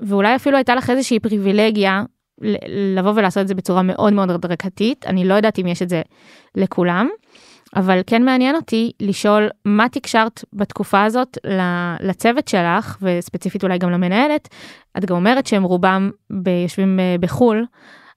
ואולי 0.00 0.36
אפילו 0.36 0.56
הייתה 0.56 0.74
לך 0.74 0.90
איזושהי 0.90 1.20
פריבילגיה 1.20 2.02
לבוא 2.96 3.12
ולעשות 3.16 3.42
את 3.42 3.48
זה 3.48 3.54
בצורה 3.54 3.82
מאוד 3.82 4.12
מאוד 4.12 4.30
הדרגתית, 4.30 5.06
אני 5.06 5.24
לא 5.24 5.34
יודעת 5.34 5.58
אם 5.58 5.66
יש 5.66 5.82
את 5.82 5.88
זה 5.88 6.02
לכולם, 6.54 7.08
אבל 7.76 8.00
כן 8.06 8.24
מעניין 8.24 8.54
אותי 8.54 8.92
לשאול 9.00 9.48
מה 9.64 9.88
תקשרת 9.88 10.44
בתקופה 10.52 11.04
הזאת 11.04 11.38
לצוות 12.00 12.48
שלך, 12.48 12.96
וספציפית 13.02 13.62
אולי 13.62 13.78
גם 13.78 13.90
למנהלת, 13.90 14.48
את 14.98 15.04
גם 15.04 15.16
אומרת 15.16 15.46
שהם 15.46 15.62
רובם 15.62 16.10
יושבים 16.64 17.00
אה, 17.00 17.16
בחו"ל, 17.20 17.64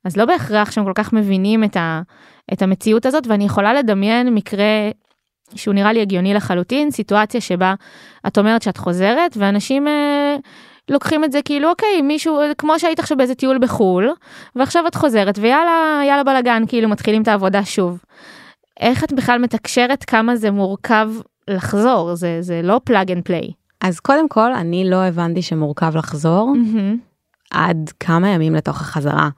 אז 0.06 0.18
לא 0.18 0.26
בהכרח 0.26 0.72
שהם 0.72 0.86
כל 0.86 0.92
כך 0.96 1.14
מבינים 1.14 1.64
את, 1.64 1.78
ה, 1.78 2.02
את 2.54 2.62
המציאות 2.62 3.06
הזאת, 3.06 3.28
ואני 3.28 3.44
יכולה 3.44 3.74
לדמיין 3.74 4.34
מקרה 4.34 4.92
שהוא 5.56 5.74
נראה 5.74 5.94
לי 5.94 6.02
הגיוני 6.02 6.34
לחלוטין, 6.34 6.92
סיטואציה 6.92 7.42
שבה 7.42 7.74
את 8.28 8.38
אומרת 8.38 8.62
שאת 8.62 8.78
חוזרת, 8.78 9.38
ואנשים 9.38 9.88
אה, 9.88 10.36
לוקחים 10.90 11.24
את 11.24 11.32
זה 11.32 11.42
כאילו, 11.46 11.70
אוקיי, 11.70 12.02
מישהו, 12.02 12.40
כמו 12.58 12.80
שהיית 12.80 13.00
עכשיו 13.00 13.18
באיזה 13.18 13.36
טיול 13.36 13.58
בחו"ל, 13.58 14.12
ועכשיו 14.56 14.88
את 14.88 14.96
חוזרת, 14.96 15.40
ויאללה, 15.42 16.02
יאללה 16.08 16.24
בלאגן, 16.24 16.64
כאילו 16.68 16.90
מתחילים 16.90 17.22
את 17.22 17.28
העבודה 17.28 17.66
שוב. 17.66 18.04
איך 18.80 19.04
את 19.04 19.14
בכלל 19.14 19.40
מתקשרת 19.40 20.04
כמה 20.04 20.36
זה 20.36 20.52
מורכב 20.52 21.10
לחזור? 21.48 22.16
זה, 22.16 22.38
זה 22.42 22.62
לא 22.64 22.82
plug 22.84 23.12
and 23.12 23.24
play. 23.24 23.52
אז 23.82 24.00
קודם 24.00 24.30
כל, 24.30 24.54
אני 24.54 24.90
לא 24.90 25.04
הבנתי 25.04 25.42
שמורכב 25.42 25.96
לחזור 25.96 26.54
עד 27.52 27.92
כמה 28.00 28.30
ימים 28.30 28.56
לתוך 28.56 28.82
החזרה. 28.82 29.30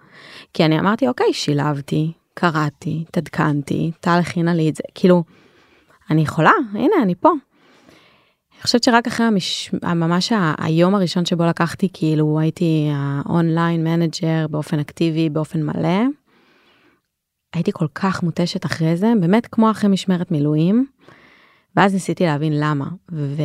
כי 0.54 0.66
אני 0.66 0.80
אמרתי, 0.80 1.08
אוקיי, 1.08 1.34
שילבתי, 1.34 2.12
קראתי, 2.34 3.04
התעדכנתי, 3.10 3.92
טל 4.00 4.20
הכינה 4.20 4.54
לי 4.54 4.70
את 4.70 4.76
זה. 4.76 4.84
כאילו, 4.96 5.24
אני 6.10 6.22
יכולה, 6.22 6.52
הנה, 6.74 6.96
אני 7.04 7.16
פה. 7.16 7.30
אני 7.30 8.62
חושבת 8.62 8.84
שרק 8.84 9.08
אחרי 9.08 9.26
המש... 9.26 9.72
ממש 9.84 10.32
ה- 10.32 10.54
היום 10.58 10.96
הראשון 10.96 11.26
שבו 11.26 11.46
לקחתי, 11.46 11.88
כאילו 11.94 12.40
הייתי 12.40 12.90
ה 12.94 13.07
online 13.07 13.84
manager 13.84 14.48
באופן 14.50 14.80
אקטיבי, 14.80 15.30
באופן 15.30 15.64
מלא. 15.64 16.04
הייתי 17.54 17.72
כל 17.74 17.88
כך 17.96 18.24
מותשת 18.24 18.66
אחרי 18.66 18.98
זה, 18.98 19.14
באמת 19.22 19.48
כמו 19.48 19.72
אחרי 19.72 19.90
משמרת 19.90 20.32
מילואים. 20.32 20.86
ואז 21.76 21.94
ניסיתי 21.94 22.26
להבין 22.26 22.54
למה. 22.60 22.86
ו... 23.12 23.42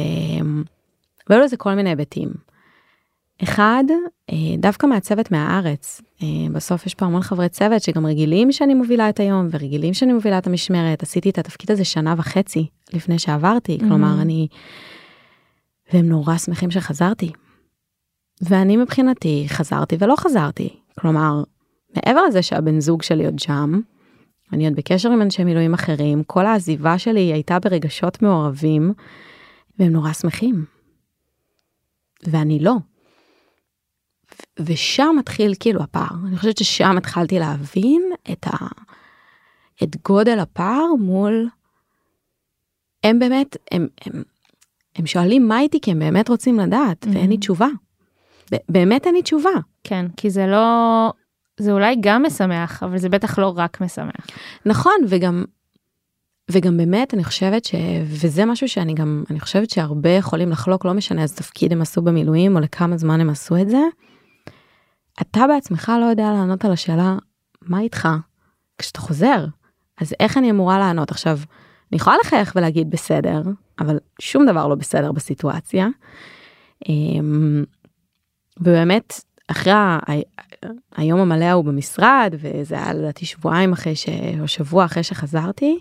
והיו 1.28 1.42
לזה 1.42 1.56
כל 1.56 1.74
מיני 1.74 1.90
היבטים. 1.90 2.47
אחד, 3.42 3.84
אה, 4.30 4.36
דווקא 4.58 4.86
מהצוות 4.86 5.30
מהארץ. 5.32 6.00
אה, 6.22 6.26
בסוף 6.52 6.86
יש 6.86 6.94
פה 6.94 7.06
המון 7.06 7.22
חברי 7.22 7.48
צוות 7.48 7.82
שגם 7.82 8.06
רגילים 8.06 8.52
שאני 8.52 8.74
מובילה 8.74 9.08
את 9.08 9.20
היום 9.20 9.48
ורגילים 9.50 9.94
שאני 9.94 10.12
מובילה 10.12 10.38
את 10.38 10.46
המשמרת. 10.46 11.02
עשיתי 11.02 11.30
את 11.30 11.38
התפקיד 11.38 11.70
הזה 11.70 11.84
שנה 11.84 12.14
וחצי 12.18 12.66
לפני 12.92 13.18
שעברתי, 13.18 13.78
כלומר 13.78 14.18
Mhm. 14.18 14.22
אני... 14.22 14.48
והם 15.92 16.08
נורא 16.08 16.36
שמחים 16.36 16.70
שחזרתי. 16.70 17.32
ואני 18.42 18.76
מבחינתי 18.76 19.44
חזרתי 19.48 19.96
ולא 19.98 20.14
חזרתי. 20.16 20.68
כלומר, 21.00 21.42
מעבר 21.96 22.24
לזה 22.24 22.42
שהבן 22.42 22.80
זוג 22.80 23.02
שלי 23.02 23.24
עוד 23.24 23.38
שם, 23.38 23.80
אני 24.52 24.64
עוד 24.68 24.76
בקשר 24.76 25.10
עם 25.10 25.22
אנשי 25.22 25.44
מילואים 25.44 25.74
אחרים, 25.74 26.22
כל 26.22 26.46
העזיבה 26.46 26.98
שלי 26.98 27.32
הייתה 27.32 27.58
ברגשות 27.58 28.22
מעורבים, 28.22 28.92
והם 29.78 29.92
נורא 29.92 30.12
שמחים. 30.12 30.64
ואני 32.26 32.58
לא. 32.58 32.74
ושם 34.60 35.16
מתחיל 35.18 35.54
כאילו 35.60 35.82
הפער. 35.82 36.16
אני 36.26 36.36
חושבת 36.36 36.58
ששם 36.58 36.96
התחלתי 36.96 37.38
להבין 37.38 38.02
את, 38.32 38.46
ה... 38.46 38.66
את 39.82 39.96
גודל 40.08 40.38
הפער 40.38 40.86
מול... 41.00 41.48
הם 43.04 43.18
באמת, 43.18 43.56
הם, 43.72 43.86
הם, 44.06 44.22
הם 44.96 45.06
שואלים 45.06 45.48
מה 45.48 45.60
איתי 45.60 45.80
כי 45.80 45.90
הם 45.90 45.98
באמת 45.98 46.28
רוצים 46.28 46.58
לדעת, 46.58 47.06
ואין 47.12 47.30
לי. 47.30 47.38
תשובה. 47.38 47.68
באמת 48.68 49.06
אין 49.06 49.14
לי 49.14 49.22
תשובה. 49.22 49.50
כן, 49.84 50.06
כי 50.16 50.30
זה 50.30 50.46
לא... 50.46 51.12
זה 51.60 51.72
אולי 51.72 51.96
גם 52.00 52.22
משמח, 52.22 52.82
אבל 52.82 52.98
זה 52.98 53.08
בטח 53.08 53.38
לא 53.38 53.52
רק 53.56 53.80
משמח. 53.80 54.26
נכון, 54.66 54.94
וגם, 55.08 55.44
וגם 56.50 56.76
באמת 56.76 57.14
אני 57.14 57.24
חושבת 57.24 57.64
ש... 57.64 57.74
וזה 58.04 58.44
משהו 58.44 58.68
שאני 58.68 58.94
גם, 58.94 59.24
אני 59.30 59.40
חושבת 59.40 59.70
שהרבה 59.70 60.10
יכולים 60.10 60.50
לחלוק, 60.50 60.84
לא 60.84 60.94
משנה 60.94 61.22
איזה 61.22 61.36
תפקיד 61.36 61.72
הם 61.72 61.82
עשו 61.82 62.02
במילואים 62.02 62.56
או 62.56 62.60
לכמה 62.60 62.96
זמן 62.96 63.20
הם 63.20 63.30
עשו 63.30 63.56
את 63.56 63.68
זה. 63.68 63.80
אתה 65.20 65.46
בעצמך 65.46 65.92
לא 66.00 66.04
יודע 66.04 66.32
לענות 66.32 66.64
על 66.64 66.72
השאלה, 66.72 67.16
מה 67.62 67.80
איתך 67.80 68.08
כשאתה 68.78 69.00
חוזר? 69.00 69.44
אז 70.00 70.14
איך 70.20 70.38
אני 70.38 70.50
אמורה 70.50 70.78
לענות? 70.78 71.10
עכשיו, 71.10 71.38
אני 71.92 71.96
יכולה 71.96 72.16
לחייך 72.24 72.52
ולהגיד 72.56 72.90
בסדר, 72.90 73.42
אבל 73.80 73.98
שום 74.20 74.46
דבר 74.46 74.66
לא 74.66 74.74
בסדר 74.74 75.12
בסיטואציה. 75.12 75.88
אמ, 76.88 77.64
ובאמת, 78.60 79.20
אחרי 79.48 79.72
היום 80.96 81.20
המלא 81.20 81.44
ההוא 81.44 81.64
במשרד, 81.64 82.34
וזה 82.38 82.74
היה 82.74 82.94
לדעתי 82.94 83.26
שבועיים 83.26 83.72
אחרי 83.72 83.96
ש... 83.96 84.08
או 84.40 84.48
שבוע 84.48 84.84
אחרי 84.84 85.02
שחזרתי, 85.02 85.78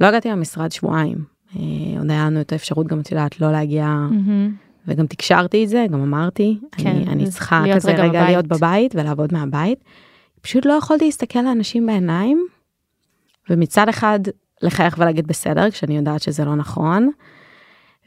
לא 0.00 0.06
הגעתי 0.06 0.28
למשרד 0.28 0.72
שבועיים. 0.72 1.24
אה, 1.56 1.98
עוד 1.98 2.10
היה 2.10 2.26
לנו 2.26 2.40
את 2.40 2.52
האפשרות 2.52 2.86
גם, 2.86 3.00
את 3.00 3.10
יודעת, 3.10 3.40
לא 3.40 3.52
להגיע, 3.52 3.86
מהמם. 3.86 4.56
וגם 4.86 5.06
תקשרתי 5.06 5.64
את 5.64 5.68
זה, 5.68 5.86
גם 5.90 6.02
אמרתי, 6.02 6.58
כן, 6.76 6.90
אני, 6.90 7.06
אני 7.06 7.30
צריכה 7.30 7.64
כזה 7.74 7.92
רגע 7.92 8.02
רגע 8.02 8.10
בבית. 8.10 8.28
להיות 8.28 8.46
בבית 8.46 8.94
ולעבוד 8.94 9.32
מהבית. 9.32 9.84
פשוט 10.40 10.66
לא 10.66 10.72
יכולתי 10.72 11.04
להסתכל 11.04 11.42
לאנשים 11.42 11.86
בעיניים, 11.86 12.46
ומצד 13.50 13.88
אחד 13.88 14.20
לחייך 14.62 14.98
ולהגיד 14.98 15.26
בסדר, 15.26 15.70
כשאני 15.70 15.96
יודעת 15.96 16.22
שזה 16.22 16.44
לא 16.44 16.56
נכון, 16.56 17.10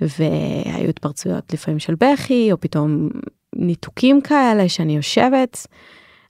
והיו 0.01 0.89
התפרצויות 0.89 1.53
לפעמים 1.53 1.79
של 1.79 1.95
בכי, 1.95 2.51
או 2.51 2.59
פתאום 2.59 3.09
ניתוקים 3.55 4.21
כאלה 4.21 4.69
שאני 4.69 4.95
יושבת. 4.95 5.67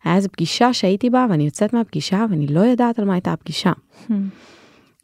היה 0.03 0.15
איזו 0.15 0.29
פגישה 0.29 0.73
שהייתי 0.73 1.09
בה 1.09 1.25
ואני 1.29 1.43
יוצאת 1.45 1.73
מהפגישה 1.73 2.25
ואני 2.29 2.47
לא 2.47 2.59
יודעת 2.59 2.99
על 2.99 3.05
מה 3.05 3.13
הייתה 3.13 3.33
הפגישה. 3.33 3.71
מהמם. 4.09 4.29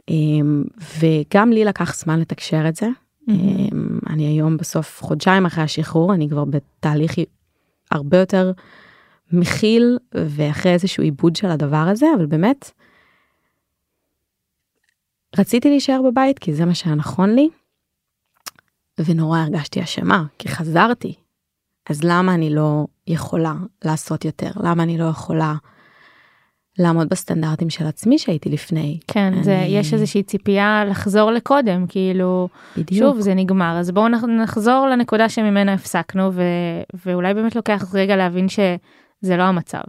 אמ, 0.09 0.63
וגם 0.99 1.51
לי 1.51 1.65
לקח 1.65 1.95
זמן 1.95 2.19
לתקשר 2.19 2.67
את 2.69 2.75
זה. 2.75 2.87
אמ, 3.29 3.99
אני 4.09 4.27
היום 4.27 4.57
בסוף 4.57 5.03
חודשיים 5.03 5.45
אחרי 5.45 5.63
השחרור 5.63 6.13
אני 6.13 6.29
כבר 6.29 6.45
בתהליך 6.45 7.11
הרבה 7.91 8.17
יותר 8.17 8.51
מכיל 9.31 9.97
ואחרי 10.13 10.73
איזשהו 10.73 11.03
עיבוד 11.03 11.35
של 11.35 11.47
הדבר 11.47 11.85
הזה 11.91 12.05
אבל 12.17 12.25
באמת. 12.25 12.71
רציתי 15.37 15.69
להישאר 15.69 16.01
בבית 16.11 16.39
כי 16.39 16.53
זה 16.53 16.65
מה 16.65 16.75
שהיה 16.75 16.95
נכון 16.95 17.35
לי. 17.35 17.49
ונורא 19.05 19.39
הרגשתי 19.39 19.83
אשמה, 19.83 20.25
כי 20.37 20.47
חזרתי. 20.49 21.15
אז 21.89 22.03
למה 22.03 22.33
אני 22.33 22.49
לא 22.55 22.85
יכולה 23.07 23.53
לעשות 23.85 24.25
יותר? 24.25 24.51
למה 24.63 24.83
אני 24.83 24.97
לא 24.97 25.05
יכולה 25.05 25.55
לעמוד 26.79 27.09
בסטנדרטים 27.09 27.69
של 27.69 27.85
עצמי 27.87 28.17
שהייתי 28.19 28.49
לפני? 28.49 28.99
כן, 29.07 29.33
אני... 29.33 29.43
זה, 29.43 29.63
יש 29.67 29.93
איזושהי 29.93 30.23
ציפייה 30.23 30.85
לחזור 30.89 31.31
לקודם, 31.31 31.85
כאילו, 31.89 32.47
בדיוק. 32.77 32.99
שוב, 33.07 33.19
זה 33.19 33.33
נגמר, 33.33 33.77
אז 33.79 33.91
בואו 33.91 34.07
נח- 34.07 34.23
נחזור 34.23 34.87
לנקודה 34.91 35.29
שממנה 35.29 35.73
הפסקנו, 35.73 36.29
ו, 36.33 36.41
ואולי 37.05 37.33
באמת 37.33 37.55
לוקח 37.55 37.85
רגע 37.93 38.15
להבין 38.15 38.49
שזה 38.49 39.37
לא 39.37 39.43
המצב. 39.43 39.81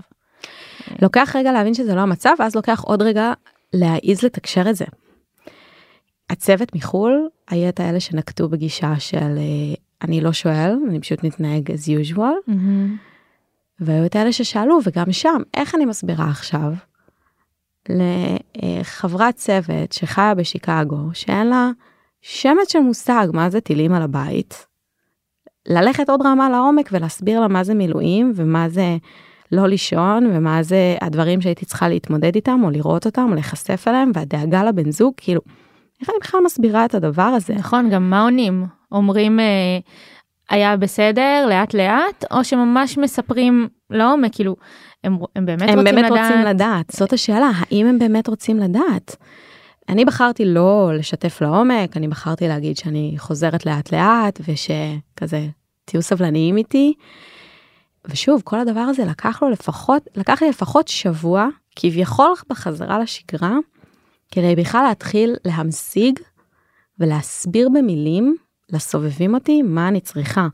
לוקח 1.03 1.37
רגע 1.39 1.53
להבין 1.53 1.75
שזה 1.75 1.95
לא 1.95 2.01
המצב, 2.01 2.31
ואז 2.39 2.55
לוקח 2.57 2.81
עוד 2.85 3.03
רגע 3.03 3.33
להעיז 3.73 4.23
לתקשר 4.25 4.71
את 4.71 4.77
זה. 4.77 4.85
הצוות 6.31 6.75
מחו"ל, 6.75 7.29
היה 7.51 7.69
את 7.69 7.81
האלה 7.81 8.01
שנקטו 8.01 8.49
בגישה 8.49 8.95
של 8.99 9.17
אה, 9.19 9.75
אני 10.03 10.21
לא 10.21 10.33
שואל, 10.33 10.77
אני 10.89 11.01
פשוט 11.01 11.25
מתנהג 11.25 11.71
as 11.71 11.85
usual, 12.15 12.51
והיו 13.81 14.07
את 14.07 14.17
האלה 14.17 14.33
ששאלו, 14.33 14.79
וגם 14.85 15.13
שם, 15.13 15.43
איך 15.55 15.75
אני 15.75 15.85
מסבירה 15.85 16.29
עכשיו 16.31 16.73
לחברת 17.89 19.35
צוות 19.35 19.93
שחיה 19.93 20.35
בשיקגו, 20.35 20.97
שאין 21.13 21.47
לה 21.47 21.71
שמץ 22.23 22.73
של 22.73 22.79
מושג 22.79 23.29
מה 23.33 23.51
זה 23.51 23.61
טילים 23.61 23.93
על 23.93 24.03
הבית, 24.03 24.67
ללכת 25.69 26.09
עוד 26.09 26.23
רמה 26.27 26.51
לעומק 26.51 26.89
ולהסביר 26.93 27.41
לה 27.41 27.49
מה 27.49 27.65
זה 27.65 27.75
מילואים 27.75 28.33
ומה 28.37 28.69
זה 28.69 28.97
לא 29.53 29.67
לישון 29.67 30.31
ומה 30.33 30.63
זה 30.63 30.97
הדברים 31.01 31.41
שהייתי 31.41 31.67
צריכה 31.67 31.89
להתמודד 31.89 32.35
איתם 32.35 32.61
או 32.65 32.71
לראות 32.71 33.07
אותם 33.07 33.27
או 33.31 33.35
להיחשף 33.35 33.85
אליהם 33.89 34.11
והדאגה 34.15 34.65
לבן 34.65 34.91
זוג 34.91 35.13
כאילו 35.17 35.41
איך 36.01 36.11
אני 36.11 36.19
בכלל 36.21 36.41
מסבירה 36.45 36.85
את 36.85 36.95
הדבר 36.95 37.23
הזה 37.23 37.55
נכון, 37.55 37.91
גם 37.91 38.11
מה 38.11 38.23
עונים? 38.23 38.67
אומרים, 38.93 39.41
אה, 39.41 39.79
היה 40.51 40.77
בסדר, 40.77 41.47
לאט 41.49 41.75
לאט, 41.75 42.25
או 42.31 42.45
שממש 42.45 42.99
מספרים 42.99 43.69
לעומק, 43.91 44.35
כאילו, 44.35 44.57
הם, 45.05 45.19
הם 45.37 45.47
באמת 45.47 45.69
הם 45.69 45.79
רוצים 45.79 45.95
באמת 45.95 46.11
לדעת. 46.11 46.31
רוצים 46.31 46.45
לדעת 46.47 46.91
זאת 46.91 47.13
השאלה 47.13 47.51
האם 47.55 47.87
הם 47.87 47.99
באמת 47.99 48.29
רוצים 48.29 48.59
לדעת. 48.59 49.17
אני 49.89 50.05
בחרתי 50.05 50.45
לא 50.45 50.91
לשתף 50.95 51.41
לעומק 51.41 51.97
אני 51.97 52.09
בחרתי 52.09 52.49
להגיד 52.49 52.77
שאני 52.77 53.15
חוזרת 53.19 53.67
לאט 53.67 53.93
לאט 53.93 54.41
ושכזה 54.41 55.47
תהיו 55.85 56.03
סבלניים 56.03 56.57
איתי. 56.57 56.95
ושוב 58.09 58.43
כל 58.45 58.61
הדבר 58.61 58.81
הזה 58.81 59.05
לקח 59.05 59.43
לו 59.43 59.51
לפחות 59.51 60.03
לקח 60.17 60.43
לי 60.43 60.49
לפחות 60.49 60.89
שבוע 60.89 61.49
כביכול 61.77 62.33
בחזרה 62.49 62.99
לשגרה 62.99 63.57
כדי 64.31 64.57
בכלל 64.57 64.83
להתחיל 64.89 65.37
להמשיג 65.45 66.19
ולהסביר 66.99 67.69
במילים 67.69 68.37
לסובבים 68.73 69.35
אותי 69.35 69.63
מה 69.63 69.89
אני 69.89 70.01
צריכה. 70.01 70.49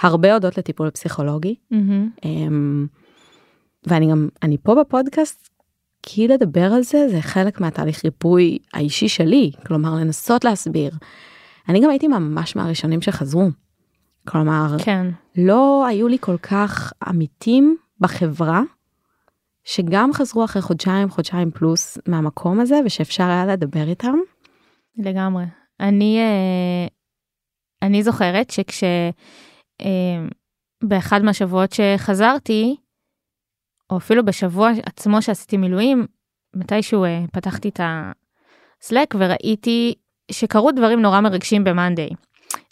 הרבה 0.00 0.34
הודות 0.34 0.58
לטיפול 0.58 0.90
פסיכולוגי 0.90 1.54
מהמם. 1.70 2.08
אמ, 2.24 2.86
ואני 3.86 4.10
גם 4.10 4.28
אני 4.42 4.56
פה 4.62 4.74
בפודקאסט 4.74 5.48
כי 6.02 6.28
לדבר 6.28 6.72
על 6.72 6.82
זה 6.82 7.08
זה 7.10 7.20
חלק 7.20 7.60
מהתהליך 7.60 8.04
ריפוי 8.04 8.58
האישי 8.74 9.08
שלי 9.08 9.50
כלומר 9.66 9.94
לנסות 9.94 10.44
להסביר. 10.44 10.90
אני 11.68 11.80
גם 11.80 11.90
הייתי 11.90 12.08
ממש 12.08 12.56
מהראשונים 12.56 13.02
שחזרו. 13.02 13.48
כלומר 14.28 14.76
כן, 14.84 15.06
לא 15.36 15.86
היו 15.86 16.08
לי 16.08 16.16
כל 16.20 16.36
כך 16.36 16.92
עמיתים 17.06 17.76
בחברה 18.00 18.62
שגם 19.64 20.12
חזרו 20.12 20.44
אחרי 20.44 20.62
חודשיים 20.62 21.10
חודשיים 21.10 21.50
פלוס 21.50 21.98
מהמקום 22.08 22.60
הזה 22.60 22.80
ושאפשר 22.84 23.24
היה 23.24 23.46
לדבר 23.46 23.88
איתם. 23.88 24.18
לגמרי. 24.98 25.44
אני, 25.80 26.18
אה, 26.18 26.86
אני 27.82 28.02
זוכרת 28.02 28.50
שכש... 28.50 28.84
אה, 29.80 30.26
באחד 30.84 31.22
מהשבועות 31.22 31.72
שחזרתי, 31.72 32.76
או 33.90 33.96
אפילו 33.96 34.24
בשבוע 34.24 34.70
עצמו 34.86 35.22
שעשיתי 35.22 35.56
מילואים, 35.56 36.06
מתישהו 36.56 37.04
אה, 37.04 37.24
פתחתי 37.32 37.68
את 37.68 37.80
הסלק 37.82 39.14
וראיתי 39.18 39.94
שקרו 40.30 40.72
דברים 40.72 41.02
נורא 41.02 41.20
מרגשים 41.20 41.64
במאנדיי. 41.64 42.08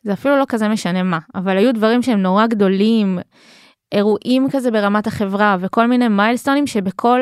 זה 0.02 0.12
אפילו 0.12 0.38
לא 0.38 0.44
כזה 0.48 0.68
משנה 0.68 1.02
מה, 1.02 1.18
אבל 1.34 1.56
היו 1.56 1.74
דברים 1.74 2.02
שהם 2.02 2.22
נורא 2.22 2.46
גדולים, 2.46 3.18
אירועים 3.92 4.50
כזה 4.50 4.70
ברמת 4.70 5.06
החברה 5.06 5.56
וכל 5.60 5.86
מיני 5.86 6.08
מיילסטונים 6.08 6.66
שבכל 6.66 7.20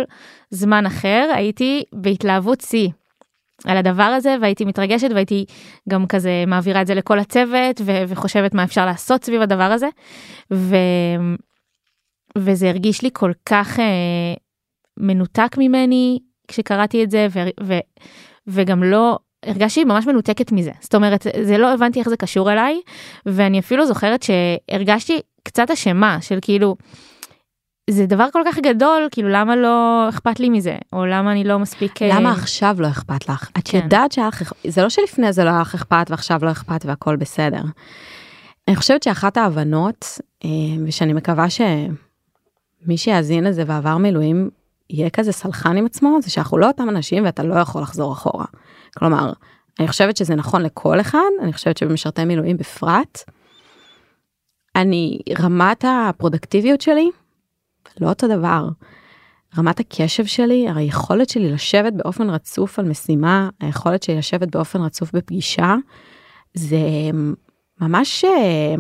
זמן 0.50 0.86
אחר 0.86 1.30
הייתי 1.34 1.82
בהתלהבות 1.92 2.60
שיא. 2.60 2.88
על 3.66 3.76
הדבר 3.76 4.02
הזה 4.02 4.36
והייתי 4.40 4.64
מתרגשת 4.64 5.08
והייתי 5.14 5.44
גם 5.88 6.06
כזה 6.06 6.44
מעבירה 6.46 6.82
את 6.82 6.86
זה 6.86 6.94
לכל 6.94 7.18
הצוות 7.18 7.80
ו- 7.80 8.02
וחושבת 8.08 8.54
מה 8.54 8.64
אפשר 8.64 8.86
לעשות 8.86 9.24
סביב 9.24 9.42
הדבר 9.42 9.62
הזה. 9.72 9.88
ו- 10.52 10.76
וזה 12.38 12.68
הרגיש 12.68 13.02
לי 13.02 13.10
כל 13.12 13.32
כך 13.46 13.80
אה, 13.80 14.34
מנותק 14.96 15.56
ממני 15.58 16.18
כשקראתי 16.48 17.04
את 17.04 17.10
זה 17.10 17.26
ו- 17.30 17.62
ו- 17.62 17.78
וגם 18.46 18.82
לא 18.82 19.18
הרגשתי 19.46 19.84
ממש 19.84 20.06
מנותקת 20.06 20.52
מזה 20.52 20.70
זאת 20.80 20.94
אומרת 20.94 21.26
זה 21.42 21.58
לא 21.58 21.72
הבנתי 21.72 21.98
איך 22.00 22.08
זה 22.08 22.16
קשור 22.16 22.52
אליי 22.52 22.80
ואני 23.26 23.58
אפילו 23.58 23.86
זוכרת 23.86 24.22
שהרגשתי 24.22 25.20
קצת 25.42 25.70
אשמה 25.70 26.18
של 26.20 26.38
כאילו. 26.42 26.76
זה 27.90 28.06
דבר 28.06 28.26
כל 28.32 28.42
כך 28.46 28.58
גדול 28.58 29.08
כאילו 29.10 29.28
למה 29.28 29.56
לא 29.56 30.06
אכפת 30.08 30.40
לי 30.40 30.50
מזה 30.50 30.76
או 30.92 31.06
למה 31.06 31.32
אני 31.32 31.44
לא 31.44 31.58
מספיק 31.58 32.02
אה, 32.02 32.08
למה 32.08 32.32
עכשיו 32.32 32.76
לא 32.78 32.88
אכפת 32.88 33.28
לך? 33.28 33.50
את 33.58 33.68
כן. 33.68 33.78
יודעת 33.78 34.12
שהיה 34.12 34.28
לך, 34.28 34.52
זה 34.66 34.82
לא 34.82 34.88
שלפני 34.88 35.32
זה 35.32 35.44
לא 35.44 35.50
היה 35.50 35.60
לך 35.60 35.74
אכפת 35.74 36.06
ועכשיו 36.10 36.44
לא 36.44 36.50
אכפת 36.50 36.84
והכל 36.84 37.16
בסדר. 37.16 37.62
אני 38.68 38.76
חושבת 38.76 39.02
שאחת 39.02 39.36
ההבנות, 39.36 40.04
אה, 40.44 40.48
ושאני 40.86 41.12
מקווה 41.12 41.46
שמי 41.50 42.96
שיאזין 42.96 43.44
לזה 43.44 43.64
ועבר 43.66 43.96
מילואים, 43.96 44.50
יהיה 44.90 45.10
כזה 45.10 45.32
סלחן 45.32 45.76
עם 45.76 45.86
עצמו, 45.86 46.18
זה 46.22 46.30
שאנחנו 46.30 46.58
לא 46.58 46.66
אותם 46.66 46.88
אנשים 46.88 47.24
ואתה 47.24 47.42
לא 47.42 47.54
יכול 47.54 47.82
לחזור 47.82 48.12
אחורה. 48.12 48.44
כלומר, 48.98 49.32
אני 49.80 49.88
חושבת 49.88 50.16
שזה 50.16 50.34
נכון 50.34 50.62
לכל 50.62 51.00
אחד, 51.00 51.30
אני 51.42 51.52
חושבת 51.52 51.76
שבמשרתי 51.76 52.24
מילואים 52.24 52.56
בפרט. 52.56 53.18
אני, 54.76 55.18
רמת 55.38 55.84
הפרודקטיביות 55.88 56.80
שלי, 56.80 57.10
לא 58.00 58.08
אותו 58.08 58.28
דבר. 58.28 58.68
רמת 59.58 59.80
הקשב 59.80 60.24
שלי, 60.24 60.66
היכולת 60.74 61.28
שלי 61.28 61.52
לשבת 61.52 61.92
באופן 61.92 62.30
רצוף 62.30 62.78
על 62.78 62.88
משימה, 62.88 63.48
היכולת 63.60 64.02
שלי 64.02 64.16
לשבת 64.16 64.48
באופן 64.48 64.80
רצוף 64.80 65.12
בפגישה, 65.12 65.74
זה 66.54 66.78
ממש 67.80 68.24
אה, 68.24 68.74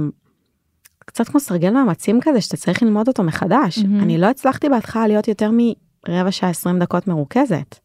קצת 0.98 1.28
כמו 1.28 1.40
סרגל 1.40 1.70
מאמצים 1.70 2.18
כזה 2.22 2.40
שאתה 2.40 2.56
צריך 2.56 2.82
ללמוד 2.82 3.08
אותו 3.08 3.22
מחדש. 3.22 3.78
מהמם. 3.78 4.00
אני 4.00 4.18
לא 4.18 4.26
הצלחתי 4.26 4.68
בהתחלה 4.68 5.06
להיות 5.06 5.28
יותר 5.28 5.50
מרבע 6.08 6.30
שעה 6.30 6.50
20 6.50 6.78
דקות 6.78 7.06
מרוכזת. 7.06 7.78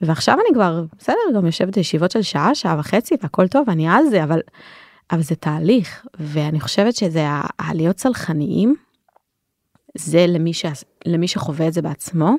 ועכשיו 0.00 0.34
אני 0.34 0.54
כבר 0.54 0.84
בסדר 0.98 1.14
גם 1.34 1.46
יושבת 1.46 1.76
בישיבות 1.76 2.10
של 2.10 2.22
שעה 2.22 2.54
שעה 2.54 2.76
וחצי 2.78 3.14
והכל 3.22 3.48
טוב 3.48 3.70
אני 3.70 3.88
על 3.88 4.06
זה 4.10 4.24
אבל 4.24 4.40
אבל 5.10 5.22
זה 5.22 5.34
תהליך 5.34 6.06
ואני 6.20 6.60
חושבת 6.60 6.94
שזה 6.94 7.26
הלהיות 7.58 7.96
צלחניים 7.96 8.74
זה 9.94 10.26
למי, 10.28 10.54
ש... 10.54 10.64
למי 11.06 11.28
שחווה 11.28 11.68
את 11.68 11.72
זה 11.72 11.82
בעצמו. 11.82 12.36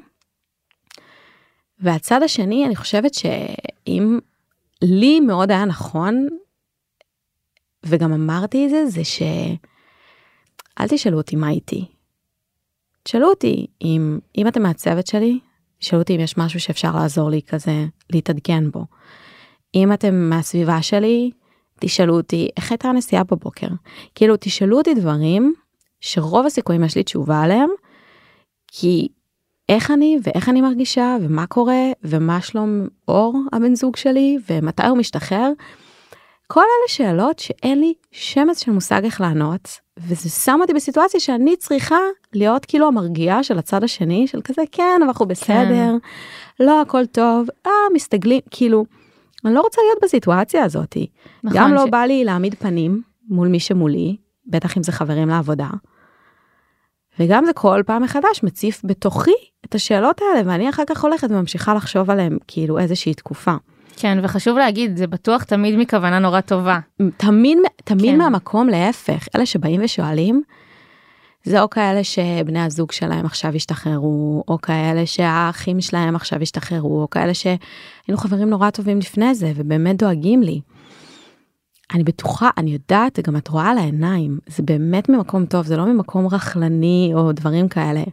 והצד 1.79 2.23
השני 2.23 2.65
אני 2.65 2.75
חושבת 2.75 3.13
שאם 3.13 4.19
לי 4.81 5.19
מאוד 5.19 5.51
היה 5.51 5.65
נכון 5.65 6.27
וגם 7.85 8.13
אמרתי 8.13 8.65
את 8.65 8.69
זה 8.69 8.85
זה 8.85 9.03
שאל 9.03 10.87
תשאלו 10.89 11.17
אותי 11.17 11.35
מה 11.35 11.49
איתי. 11.49 11.85
תשאלו 13.03 13.29
אותי 13.29 13.67
אם 13.81 14.19
אם 14.37 14.47
אתם 14.47 14.61
מהצוות 14.61 15.07
שלי 15.07 15.39
תשאלו 15.79 16.01
אותי 16.01 16.15
אם 16.15 16.19
יש 16.19 16.37
משהו 16.37 16.59
שאפשר 16.59 16.95
לעזור 16.95 17.29
לי 17.29 17.41
כזה 17.41 17.85
להתעדכן 18.09 18.71
בו. 18.71 18.85
אם 19.75 19.93
אתם 19.93 20.29
מהסביבה 20.29 20.81
שלי 20.81 21.31
תשאלו 21.79 22.17
אותי 22.17 22.49
איך 22.57 22.71
הייתה 22.71 22.87
הנסיעה 22.87 23.23
בבוקר 23.23 23.67
כאילו 24.15 24.35
תשאלו 24.39 24.77
אותי 24.77 24.93
דברים 24.93 25.53
שרוב 26.01 26.45
הסיכויים 26.45 26.83
יש 26.83 26.95
לי 26.95 27.03
תשובה 27.03 27.41
עליהם 27.41 27.69
כי 28.67 29.07
איך 29.69 29.91
אני 29.91 30.17
ואיך 30.23 30.49
אני 30.49 30.61
מרגישה 30.61 31.17
ומה 31.21 31.45
קורה 31.47 31.81
ומה 32.03 32.41
שלום 32.41 32.87
אור 33.07 33.37
הבן 33.53 33.75
זוג 33.75 33.95
שלי 33.95 34.37
ומתי 34.49 34.87
הוא 34.87 34.97
משתחרר. 34.97 35.51
כל 36.47 36.59
אלה 36.59 36.87
שאלות 36.87 37.39
שאין 37.39 37.79
לי 37.79 37.93
שמץ 38.11 38.63
של 38.63 38.71
מושג 38.71 39.01
איך 39.03 39.21
לענות 39.21 39.69
וזה 39.97 40.29
שם 40.29 40.57
אותי 40.61 40.73
בסיטואציה 40.73 41.19
שאני 41.19 41.55
צריכה 41.57 41.97
להיות 42.33 42.65
כאילו 42.65 42.87
המרגיעה 42.87 43.43
של 43.43 43.57
הצד 43.57 43.83
השני 43.83 44.27
של 44.27 44.41
כזה 44.41 44.61
כן 44.71 45.01
אנחנו 45.03 45.25
בסדר 45.25 45.93
לא 46.59 46.81
הכל 46.81 47.05
טוב 47.05 47.47
אה 47.65 47.71
מסתגלים 47.93 48.39
כאילו 48.51 48.85
אני 49.45 49.53
לא 49.53 49.61
רוצה 49.61 49.81
להיות 49.87 50.03
בסיטואציה 50.03 50.63
הזאתי 50.63 51.07
נכון, 51.43 51.59
גם 51.59 51.73
לא 51.73 51.85
ש- 51.87 51.89
בא 51.89 52.01
לי 52.03 52.23
להעמיד 52.25 52.55
פנים 52.55 53.01
מול 53.29 53.47
מי 53.47 53.59
שמולי 53.59 54.15
בטח 54.49 54.77
אם 54.77 54.83
זה 54.83 54.91
חברים 54.91 55.29
לעבודה. 55.29 55.67
וגם 57.19 57.45
זה 57.45 57.53
כל 57.53 57.81
פעם 57.85 58.03
מחדש 58.03 58.43
מציף 58.43 58.81
בתוכי 58.83 59.31
את 59.65 59.75
השאלות 59.75 60.21
האלה 60.21 60.49
ואני 60.49 60.69
אחר 60.69 60.83
כך 60.87 61.03
הולכת 61.03 61.27
וממשיכה 61.31 61.73
לחשוב 61.73 62.09
עליהם 62.09 62.37
כאילו 62.47 62.79
איזושהי 62.79 63.13
תקופה. 63.13 63.53
כן, 63.97 64.17
וחשוב 64.23 64.57
להגיד, 64.57 64.97
זה 64.97 65.07
בטוח 65.07 65.43
תמיד 65.43 65.75
מכוונה 65.77 66.19
נורא 66.19 66.41
טובה. 66.41 66.79
תמיד, 67.17 67.57
תמיד 67.83 68.11
כן. 68.11 68.17
מהמקום 68.17 68.69
להפך, 68.69 69.27
אלה 69.35 69.45
שבאים 69.45 69.81
ושואלים, 69.83 70.43
זה 71.43 71.61
או 71.61 71.69
כאלה 71.69 72.03
שבני 72.03 72.61
הזוג 72.61 72.91
שלהם 72.91 73.25
עכשיו 73.25 73.55
השתחררו, 73.55 74.43
או 74.47 74.61
כאלה 74.61 75.05
שהאחים 75.05 75.81
שלהם 75.81 76.15
עכשיו 76.15 76.41
השתחררו, 76.41 77.01
או 77.01 77.09
כאלה 77.09 77.33
שהיינו 77.33 78.17
חברים 78.17 78.49
נורא 78.49 78.69
טובים 78.69 78.99
לפני 78.99 79.35
זה, 79.35 79.51
ובאמת 79.55 79.97
דואגים 79.97 80.43
לי. 80.43 80.61
אני 81.93 82.03
בטוחה, 82.03 82.49
אני 82.57 82.71
יודעת, 82.71 83.19
גם 83.27 83.37
את 83.37 83.47
רואה 83.47 83.69
על 83.69 83.77
העיניים, 83.77 84.39
זה 84.47 84.63
באמת 84.63 85.09
ממקום 85.09 85.45
טוב, 85.45 85.65
זה 85.65 85.77
לא 85.77 85.85
ממקום 85.85 86.27
רכלני 86.27 87.11
או 87.13 87.31
דברים 87.31 87.67
כאלה, 87.67 88.03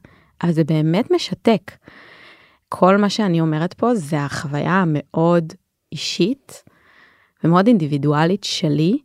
אבל 0.43 0.53
זה 0.53 0.65
באמת 0.65 1.11
משתק. 1.11 1.73
כל 2.69 2.97
מה 2.97 3.11
שאני 3.11 3.41
אומרת 3.41 3.75
פה 3.75 3.95
זה 3.95 4.25
החוויה 4.25 4.73
המאוד 4.73 5.53
אישית 5.93 6.63
ומאוד 7.45 7.67
אינדיבידואלית 7.67 8.45
שלי, 8.45 8.99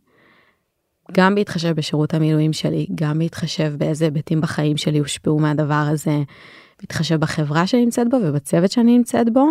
גם 1.12 1.34
בהתחשב 1.34 1.72
בשירות 1.72 2.14
המילואים 2.14 2.52
שלי, 2.52 2.86
גם 2.94 3.18
בהתחשב 3.18 3.74
באיזה 3.78 4.04
היבטים 4.04 4.40
בחיים 4.40 4.76
שלי 4.76 4.98
הושפעו 4.98 5.38
מהדבר 5.38 5.84
הזה, 5.90 6.22
בהתחשב 6.80 7.16
בחברה 7.16 7.66
שאני 7.66 7.84
נמצאת 7.84 8.10
בו 8.10 8.16
ובצוות 8.24 8.70
שאני 8.70 8.96
נמצאת 8.96 9.32
בו. 9.32 9.46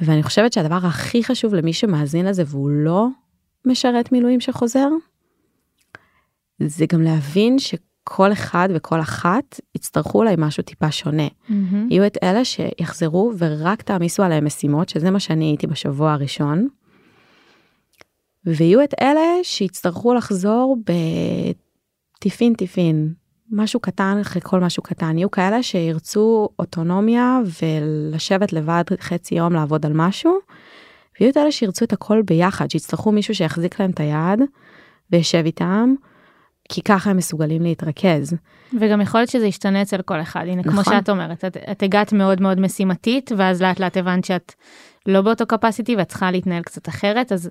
ואני 0.00 0.22
חושבת 0.22 0.52
שהדבר 0.52 0.78
הכי 0.82 1.24
חשוב 1.24 1.54
למי 1.54 1.72
שמאזין 1.72 2.26
לזה 2.26 2.42
והוא 2.46 2.70
לא 2.70 3.06
משרת 3.64 4.12
מילואים 4.12 4.40
שחוזר, 4.40 4.88
זה 6.62 6.86
גם 6.92 7.02
להבין 7.02 7.58
שכל 7.58 8.32
אחד 8.32 8.68
וכל 8.74 9.00
אחת 9.00 9.60
יצטרכו 9.74 10.18
אולי 10.18 10.34
משהו 10.38 10.62
טיפה 10.62 10.90
שונה. 10.90 11.28
מהמם. 11.48 11.88
יהיו 11.90 12.06
את 12.06 12.18
אלה 12.22 12.44
שיחזרו 12.44 13.32
ורק 13.38 13.82
תעמיסו 13.82 14.22
עליהם 14.22 14.44
משימות, 14.44 14.88
שזה 14.88 15.10
מה 15.10 15.20
שאני 15.20 15.44
הייתי 15.44 15.66
בשבוע 15.66 16.12
הראשון. 16.12 16.68
ויהיו 18.44 18.84
את 18.84 18.94
אלה 19.00 19.26
שיצטרכו 19.42 20.14
לחזור 20.14 20.76
בטיפין 22.18 22.54
טיפין, 22.54 23.14
משהו 23.50 23.80
קטן 23.80 24.18
אחרי 24.20 24.42
כל 24.44 24.60
משהו 24.60 24.82
קטן. 24.82 25.18
יהיו 25.18 25.30
כאלה 25.30 25.62
שירצו 25.62 26.48
אוטונומיה 26.58 27.38
ולשבת 27.62 28.52
לבד 28.52 28.84
חצי 29.00 29.34
יום 29.34 29.52
לעבוד 29.52 29.86
על 29.86 29.92
משהו, 29.94 30.38
ויהיו 31.20 31.32
את 31.32 31.36
אלה 31.36 31.52
שירצו 31.52 31.84
את 31.84 31.92
הכל 31.92 32.22
ביחד, 32.22 32.70
שיצטרכו 32.70 33.12
מישהו 33.12 33.34
שיחזיק 33.34 33.80
להם 33.80 33.90
את 33.90 34.00
היד 34.00 34.40
וישב 35.10 35.42
איתם, 35.44 35.94
כי 36.68 36.82
ככה 36.82 37.10
הם 37.10 37.16
מסוגלים 37.16 37.62
להתרכז. 37.62 38.36
וגם 38.80 39.00
יכול 39.00 39.20
להיות 39.20 39.30
שזה 39.30 39.46
ישתנה 39.46 39.82
אצל 39.82 40.02
כל 40.02 40.20
אחד, 40.20 40.44
הנה, 40.46 40.62
כמו 40.62 40.80
נכון. 40.80 40.94
שאת 40.94 41.08
אומרת, 41.08 41.44
את, 41.44 41.56
את 41.70 41.82
הגעת 41.82 42.12
מאוד 42.12 42.40
מאוד 42.40 42.60
משימתית, 42.60 43.32
ואז 43.36 43.62
לאט 43.62 43.80
לאט 43.80 43.96
הבנת 43.96 44.24
שאת 44.24 44.54
לא 45.06 45.22
באותו 45.22 45.44
capacity 45.54 45.92
ואת 45.98 46.08
צריכה 46.08 46.30
להתנהל 46.30 46.62
קצת 46.62 46.88
אחרת, 46.88 47.32
אז, 47.32 47.50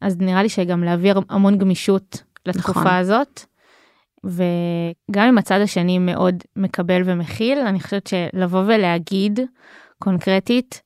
אז 0.00 0.16
נראה 0.18 0.42
לי 0.42 0.48
שגם 0.48 0.84
להעביר 0.84 1.20
המון 1.28 1.58
גמישות 1.58 2.22
לתקופה 2.46 2.80
נכון. 2.80 2.92
הזאת. 2.92 3.40
וגם 4.24 5.28
אם 5.28 5.38
הצד 5.38 5.60
השני 5.60 5.98
מאוד 5.98 6.34
מקבל 6.56 7.02
ומכיל, 7.04 7.58
אני 7.58 7.80
חושבת 7.80 8.06
שלבוא 8.06 8.62
ולהגיד 8.66 9.40
קונקרטית, 9.98 10.82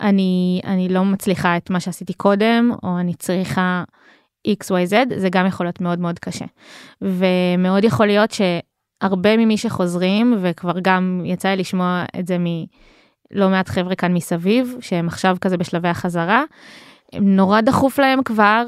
אני, 0.00 0.60
אני 0.64 0.88
לא 0.88 1.04
מצליחה 1.04 1.56
את 1.56 1.70
מה 1.70 1.80
שעשיתי 1.80 2.12
קודם, 2.12 2.70
או 2.82 2.98
אני 2.98 3.14
צריכה 3.14 3.84
XYZ, 4.48 4.94
זה 5.16 5.28
גם 5.30 5.46
יכול 5.46 5.66
להיות 5.66 5.80
מאוד 5.80 5.98
מאוד 6.00 6.18
קשה. 6.18 6.44
ומאוד 7.02 7.84
יכול 7.84 8.06
להיות 8.06 8.30
שהרבה 8.30 9.36
ממי 9.36 9.56
שחוזרים, 9.56 10.38
וכבר 10.40 10.72
גם 10.82 11.22
יצא 11.24 11.48
לי 11.48 11.56
לשמוע 11.56 12.04
את 12.18 12.26
זה 12.26 12.36
מלא 12.38 13.48
מעט 13.50 13.68
חבר'ה 13.68 13.94
כאן 13.94 14.12
מסביב, 14.14 14.76
שהם 14.80 15.08
עכשיו 15.08 15.36
כזה 15.40 15.56
בשלבי 15.56 15.88
החזרה, 15.88 16.42
נורא 17.20 17.60
דחוף 17.60 17.98
להם 17.98 18.22
כבר 18.22 18.64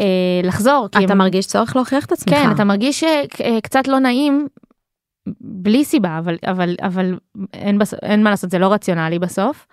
אה, 0.00 0.04
לחזור. 0.42 0.86
אתה 0.86 0.98
הם- 0.98 1.18
מרגיש 1.18 1.46
צורך 1.46 1.76
להוכיח 1.76 2.04
את 2.04 2.12
עצמך. 2.12 2.34
כן, 2.34 2.50
אתה 2.54 2.64
מרגיש 2.64 3.04
שקצת 3.04 3.88
לא 3.88 3.98
נעים, 3.98 4.46
בלי 5.40 5.84
סיבה, 5.84 6.18
אבל, 6.18 6.36
אבל, 6.46 6.74
אבל 6.82 7.18
אין, 7.54 7.78
בס... 7.78 7.94
אין 7.94 8.22
מה 8.22 8.30
לעשות, 8.30 8.50
זה 8.50 8.58
לא 8.58 8.72
רציונלי 8.72 9.18
בסוף. 9.18 9.66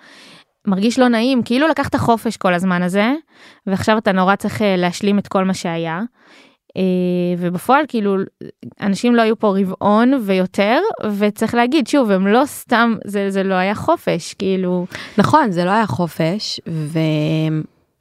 מרגיש 0.67 0.99
לא 0.99 1.07
נעים, 1.07 1.43
כאילו 1.43 1.67
לקחת 1.67 1.95
חופש 1.95 2.37
כל 2.37 2.53
הזמן 2.53 2.83
הזה, 2.83 3.13
ועכשיו 3.67 3.97
אתה 3.97 4.11
נורא 4.11 4.35
צריך 4.35 4.61
אה, 4.61 4.75
להשלים 4.77 5.19
את 5.19 5.27
כל 5.27 5.43
מה 5.43 5.53
שהיה. 5.53 6.01
אה, 6.77 6.81
ובפועל 7.37 7.85
כאילו 7.87 8.15
אנשים 8.81 9.15
לא 9.15 9.21
היו 9.21 9.39
פה 9.39 9.55
רבעון 9.59 10.13
ויותר 10.25 10.79
וצריך 11.17 11.55
להגיד 11.55 11.87
שוב 11.87 12.11
הם 12.11 12.27
לא 12.27 12.45
סתם 12.45 12.95
זה 13.05 13.29
זה 13.29 13.43
לא 13.43 13.53
היה 13.53 13.75
חופש 13.75 14.33
כאילו 14.33 14.85
נכון, 15.17 15.51
זה 15.51 15.65
לא 15.65 15.69
היה 15.69 15.85
חופש, 15.85 16.59
ו... 16.67 16.99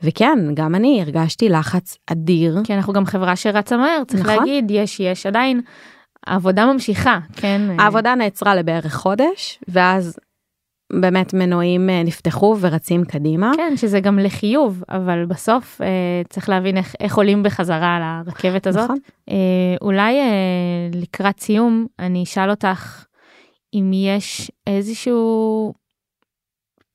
וכן, 0.03 0.39
גם 0.55 0.75
אני 0.75 1.03
הרגשתי 1.03 1.49
לחץ 1.49 1.99
אדיר. 2.07 2.59
כי 2.65 2.75
אנחנו 2.75 2.93
גם 2.93 3.07
חברה 3.07 3.37
שרצה 3.37 3.77
מהר 3.77 4.05
צריך 4.07 4.23
נכון. 4.23 4.37
להגיד 4.37 4.71
יש 4.71 5.01
יש 5.01 5.27
עדיין 5.27 5.61
העבודה 6.27 6.67
ממשיכה 6.67 7.19
כן 7.37 7.61
העבודה 7.79 8.15
נעצרה 8.15 8.55
לבערך 8.55 8.95
חודש, 8.95 9.59
ואז 9.69 10.19
באמת 11.01 11.35
מנועים 11.35 11.91
אה, 11.91 12.03
נפתחו 12.03 12.57
ורצים 12.61 13.05
קדימה. 13.05 13.53
כן, 13.57 13.73
שזה 13.77 14.01
גם 14.01 14.19
לחיוב, 14.19 14.83
אבל 14.89 15.25
בסוף 15.25 15.81
אה, 15.81 16.23
צריך 16.29 16.49
להבין 16.49 16.77
איך, 16.77 16.95
איך 17.01 17.17
עולים 17.17 17.43
בחזרה 17.43 17.97
על 17.97 18.03
הרכבת 18.03 18.67
הזאת. 18.67 18.85
נכון. 18.85 18.99
אה, 19.29 19.35
אולי 19.81 20.21
אה, 20.21 20.89
לקראת 20.95 21.41
סיום, 21.41 21.87
אני 21.99 22.23
אשאל 22.23 22.51
אותך 22.51 23.05
אם 23.75 23.91
יש 23.95 24.51
איזשהו 24.67 25.73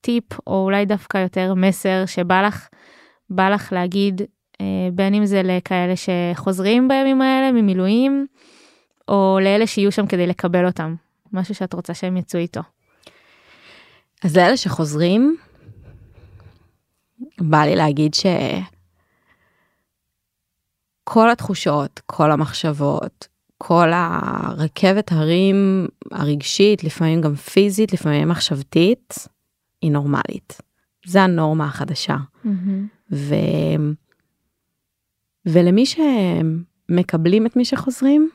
טיפ, 0.02 0.48
או 0.48 0.64
אולי 0.64 0.86
דווקא 0.86 1.18
יותר 1.18 1.54
מסר, 1.54 2.06
שבא 2.06 2.42
לך, 2.42 2.68
בא 3.30 3.50
לך 3.50 3.74
להגיד, 3.74 4.22
אה, 4.62 4.90
בין 4.94 5.14
אם 5.14 5.26
זה 5.26 5.42
לכאלה 5.44 5.94
שחוזרים 5.96 6.88
בימים 6.88 7.22
האלה 7.22 7.52
ממילואים, 7.52 8.28
או 9.08 9.40
לאלה 9.42 9.68
שיהיו 9.68 9.92
שם 9.92 10.08
כדי 10.08 10.28
לקבל 10.28 10.66
אותם. 10.66 10.96
משהו 11.34 11.56
שאת 11.56 11.74
רוצה 11.74 11.94
שהם 11.94 12.18
יצאו 12.18 12.40
איתו. 12.40 12.62
אז 14.24 14.38
לאלה 14.38 14.58
שחוזרים, 14.58 15.38
בא 17.42 17.64
לי 17.64 17.76
להגיד 17.76 18.14
ש... 18.14 18.26
כל 21.04 21.32
התחושות, 21.32 22.02
כל 22.06 22.32
המחשבות, 22.32 23.28
כל 23.58 23.88
הרכבת 23.94 25.12
הרים 25.12 25.88
הרגשית, 26.12 26.84
לפעמים 26.84 27.22
גם 27.22 27.36
פיזית, 27.36 27.94
לפעמים 27.94 28.30
מחשבתית, 28.30 29.28
היא 29.82 29.92
נורמלית. 29.92 30.62
זה 31.06 31.22
הנורמה 31.22 31.66
החדשה. 31.66 32.16
ו... 33.12 33.36
ולמי 35.46 35.84
שמקבלים 35.86 37.46
את 37.46 37.56
מי 37.56 37.66
שחוזרים, 37.66 38.30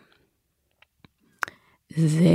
זה... 1.97 2.29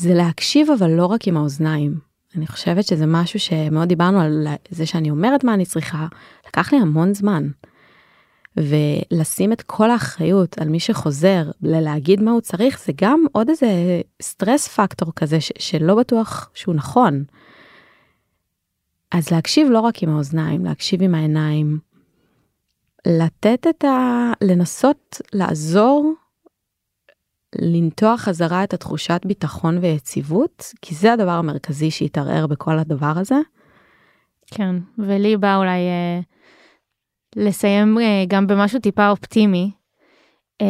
זה 0.00 0.14
להקשיב 0.14 0.70
אבל 0.70 0.90
לא 0.90 1.06
רק 1.06 1.28
עם 1.28 1.36
האוזניים. 1.36 1.98
אני 2.36 2.46
חושבת 2.46 2.84
שזה 2.84 3.06
משהו 3.06 3.40
שמאוד 3.40 3.88
דיברנו 3.88 4.20
על 4.20 4.46
זה 4.70 4.86
שאני 4.86 5.10
אומרת 5.10 5.44
מה 5.44 5.54
אני 5.54 5.66
צריכה, 5.66 6.06
לקח 6.46 6.72
לי 6.72 6.78
המון 6.78 7.14
זמן. 7.14 7.48
ולשים 8.56 9.52
את 9.52 9.62
כל 9.62 9.90
האחריות 9.90 10.58
על 10.58 10.68
מי 10.68 10.80
שחוזר 10.80 11.50
ללהגיד 11.62 12.22
מה 12.22 12.30
הוא 12.30 12.40
צריך 12.40 12.80
זה 12.84 12.92
גם 13.00 13.24
עוד 13.32 13.48
איזה 13.48 14.00
סטרס 14.22 14.68
פקטור 14.68 15.12
כזה 15.16 15.40
ש- 15.40 15.52
שלא 15.58 15.94
בטוח 15.94 16.50
שהוא 16.54 16.74
נכון. 16.74 17.24
אז 19.12 19.30
להקשיב 19.30 19.68
לא 19.70 19.80
רק 19.80 20.02
עם 20.02 20.10
האוזניים, 20.10 20.64
להקשיב 20.64 21.02
עם 21.02 21.14
העיניים, 21.14 21.78
לתת 23.06 23.66
את 23.70 23.84
ה... 23.84 24.32
לנסות 24.42 25.20
לעזור 25.32 26.14
לנטוע 27.58 28.16
חזרה 28.16 28.64
את 28.64 28.74
התחושת 28.74 29.20
ביטחון 29.24 29.78
ויציבות, 29.78 30.64
כי 30.82 30.94
זה 30.94 31.12
הדבר 31.12 31.30
המרכזי 31.30 31.90
שהתערער 31.90 32.46
בכל 32.46 32.78
הדבר 32.78 33.12
הזה. 33.16 33.34
כן, 34.54 34.76
ולי 34.98 35.36
בא 35.36 35.56
אולי 35.56 35.78
אה, 35.78 36.20
לסיים 37.36 37.98
אה, 38.00 38.24
גם 38.28 38.46
במשהו 38.46 38.80
טיפה 38.80 39.08
אופטימי, 39.10 39.70
אה, 40.62 40.66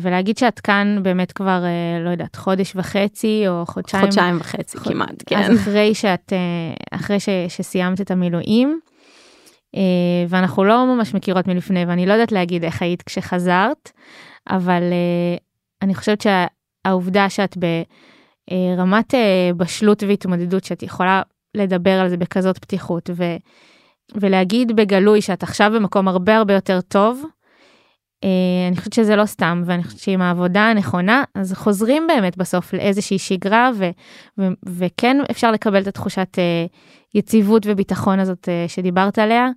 ולהגיד 0.00 0.38
שאת 0.38 0.60
כאן 0.60 0.98
באמת 1.02 1.32
כבר, 1.32 1.64
אה, 1.64 2.04
לא 2.04 2.10
יודעת, 2.10 2.36
חודש 2.36 2.72
וחצי 2.76 3.44
או 3.48 3.66
חודשיים. 3.66 4.04
חודשיים 4.04 4.36
וחצי 4.40 4.78
חוד- 4.78 4.92
כמעט, 4.92 5.22
כן. 5.26 5.38
אז 5.38 5.56
אחרי 5.60 5.94
שאת, 5.94 6.32
אה, 6.32 6.38
אחרי 6.98 7.20
ש, 7.20 7.28
שסיימת 7.48 8.00
את 8.00 8.10
המילואים, 8.10 8.80
אה, 9.76 9.80
ואנחנו 10.28 10.64
לא 10.64 10.86
ממש 10.86 11.14
מכירות 11.14 11.46
מלפני, 11.46 11.84
ואני 11.84 12.06
לא 12.06 12.12
יודעת 12.12 12.32
להגיד 12.32 12.64
איך 12.64 12.82
היית 12.82 13.02
כשחזרת, 13.02 13.90
אבל 14.50 14.82
אה, 14.82 15.36
אני 15.82 15.94
חושבת 15.94 16.20
שהעובדה 16.20 17.30
שאת 17.30 17.56
ברמת 17.56 19.14
אה, 19.14 19.50
בשלות 19.56 20.02
והתמודדות, 20.02 20.64
שאת 20.64 20.82
יכולה 20.82 21.22
לדבר 21.54 22.00
על 22.00 22.08
זה 22.08 22.16
בכזאת 22.16 22.58
פתיחות, 22.58 23.10
ו, 23.12 23.24
ולהגיד 24.14 24.76
בגלוי 24.76 25.22
שאת 25.22 25.42
עכשיו 25.42 25.72
במקום 25.74 26.08
הרבה 26.08 26.36
הרבה 26.36 26.54
יותר 26.54 26.80
טוב, 26.80 27.24
אני 28.68 28.76
חושבת 28.76 28.92
שזה 28.92 29.16
לא 29.16 29.26
סתם, 29.26 29.62
ואני 29.66 29.84
חושבת 29.84 30.00
שעם 30.00 30.22
העבודה 30.22 30.70
הנכונה, 30.70 31.24
אז 31.34 31.52
חוזרים 31.54 32.06
באמת 32.06 32.36
בסוף 32.36 32.72
לאיזושהי 32.72 33.18
שגרה, 33.18 33.70
ו- 33.74 33.90
ו- 34.38 34.48
וכן 34.66 35.16
אפשר 35.30 35.52
לקבל 35.52 35.82
את 35.82 35.86
התחושת 35.86 36.38
יציבות 37.14 37.62
וביטחון 37.66 38.20
הזאת 38.20 38.48
שדיברת 38.68 39.18
עליה. 39.18 39.48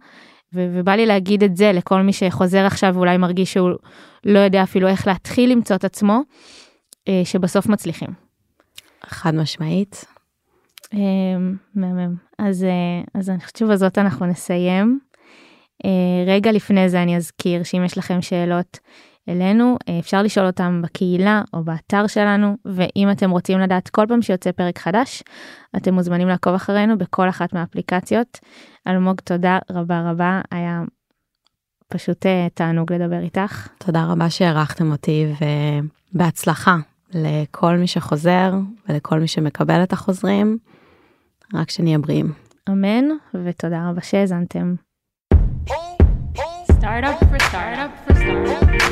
ו- 0.55 0.67
ובא 0.73 0.91
לי 0.91 1.05
להגיד 1.05 1.43
את 1.43 1.57
זה 1.57 1.71
לכל 1.71 2.01
מי 2.01 2.13
שחוזר 2.13 2.65
עכשיו 2.65 2.95
ואולי 2.95 3.17
מרגיש 3.17 3.53
שהוא 3.53 3.69
לא 4.25 4.39
יודע 4.39 4.63
אפילו 4.63 4.87
איך 4.87 5.07
להתחיל 5.07 5.51
למצוא 5.51 5.75
את 5.75 5.83
עצמו, 5.83 6.21
שבסוף 7.23 7.67
מצליחים. 7.67 8.09
חד 9.05 9.35
משמעית. 9.35 10.05
מהמם. 11.75 12.15
אז, 12.39 12.65
אז 13.13 13.29
אני 13.29 13.39
חושבת 13.39 13.55
שבזאת 13.55 13.97
אנחנו 13.97 14.25
נסיים. 14.25 14.99
רגע 16.27 16.51
לפני 16.51 16.89
זה 16.89 17.01
אני 17.03 17.17
אזכיר 17.17 17.63
שאם 17.63 17.85
יש 17.85 17.97
לכם 17.97 18.21
שאלות 18.21 18.79
אלינו 19.29 19.77
אפשר 19.99 20.23
לשאול 20.23 20.45
אותם 20.45 20.81
בקהילה 20.83 21.41
או 21.53 21.63
באתר 21.63 22.07
שלנו 22.07 22.57
ואם 22.65 23.11
אתם 23.11 23.29
רוצים 23.29 23.59
לדעת 23.59 23.89
כל 23.89 24.05
פעם 24.07 24.21
שיוצא 24.21 24.51
פרק 24.51 24.79
חדש 24.79 25.23
אתם 25.77 25.93
מוזמנים 25.93 26.27
לעקוב 26.27 26.53
אחרינו 26.53 26.97
בכל 26.97 27.29
אחת 27.29 27.53
מהאפליקציות. 27.53 28.39
אלמוג 28.87 29.21
תודה 29.21 29.59
רבה 29.71 30.11
רבה 30.11 30.41
היה 30.51 30.81
פשוט 31.87 32.25
תענוג 32.53 32.93
לדבר 32.93 33.19
איתך. 33.19 33.67
תודה 33.77 34.05
רבה 34.05 34.29
שהערכתם 34.29 34.91
אותי 34.91 35.25
ובהצלחה 36.13 36.77
לכל 37.13 37.77
מי 37.77 37.87
שחוזר 37.87 38.53
ולכל 38.89 39.19
מי 39.19 39.27
שמקבל 39.27 39.83
את 39.83 39.93
החוזרים. 39.93 40.57
רק 41.53 41.69
שנהיה 41.69 41.99
בריאים. 41.99 42.33
אמן 42.69 43.05
ותודה 43.33 43.89
רבה 43.89 44.01
שהאזנתם. 44.01 44.75
startup 46.77 47.19
for 47.19 47.39
startup 47.39 48.05
for 48.05 48.15
startup. 48.15 48.59
Startup, 48.59 48.73
for 48.73 48.89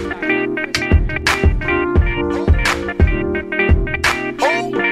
startup. 4.42 4.83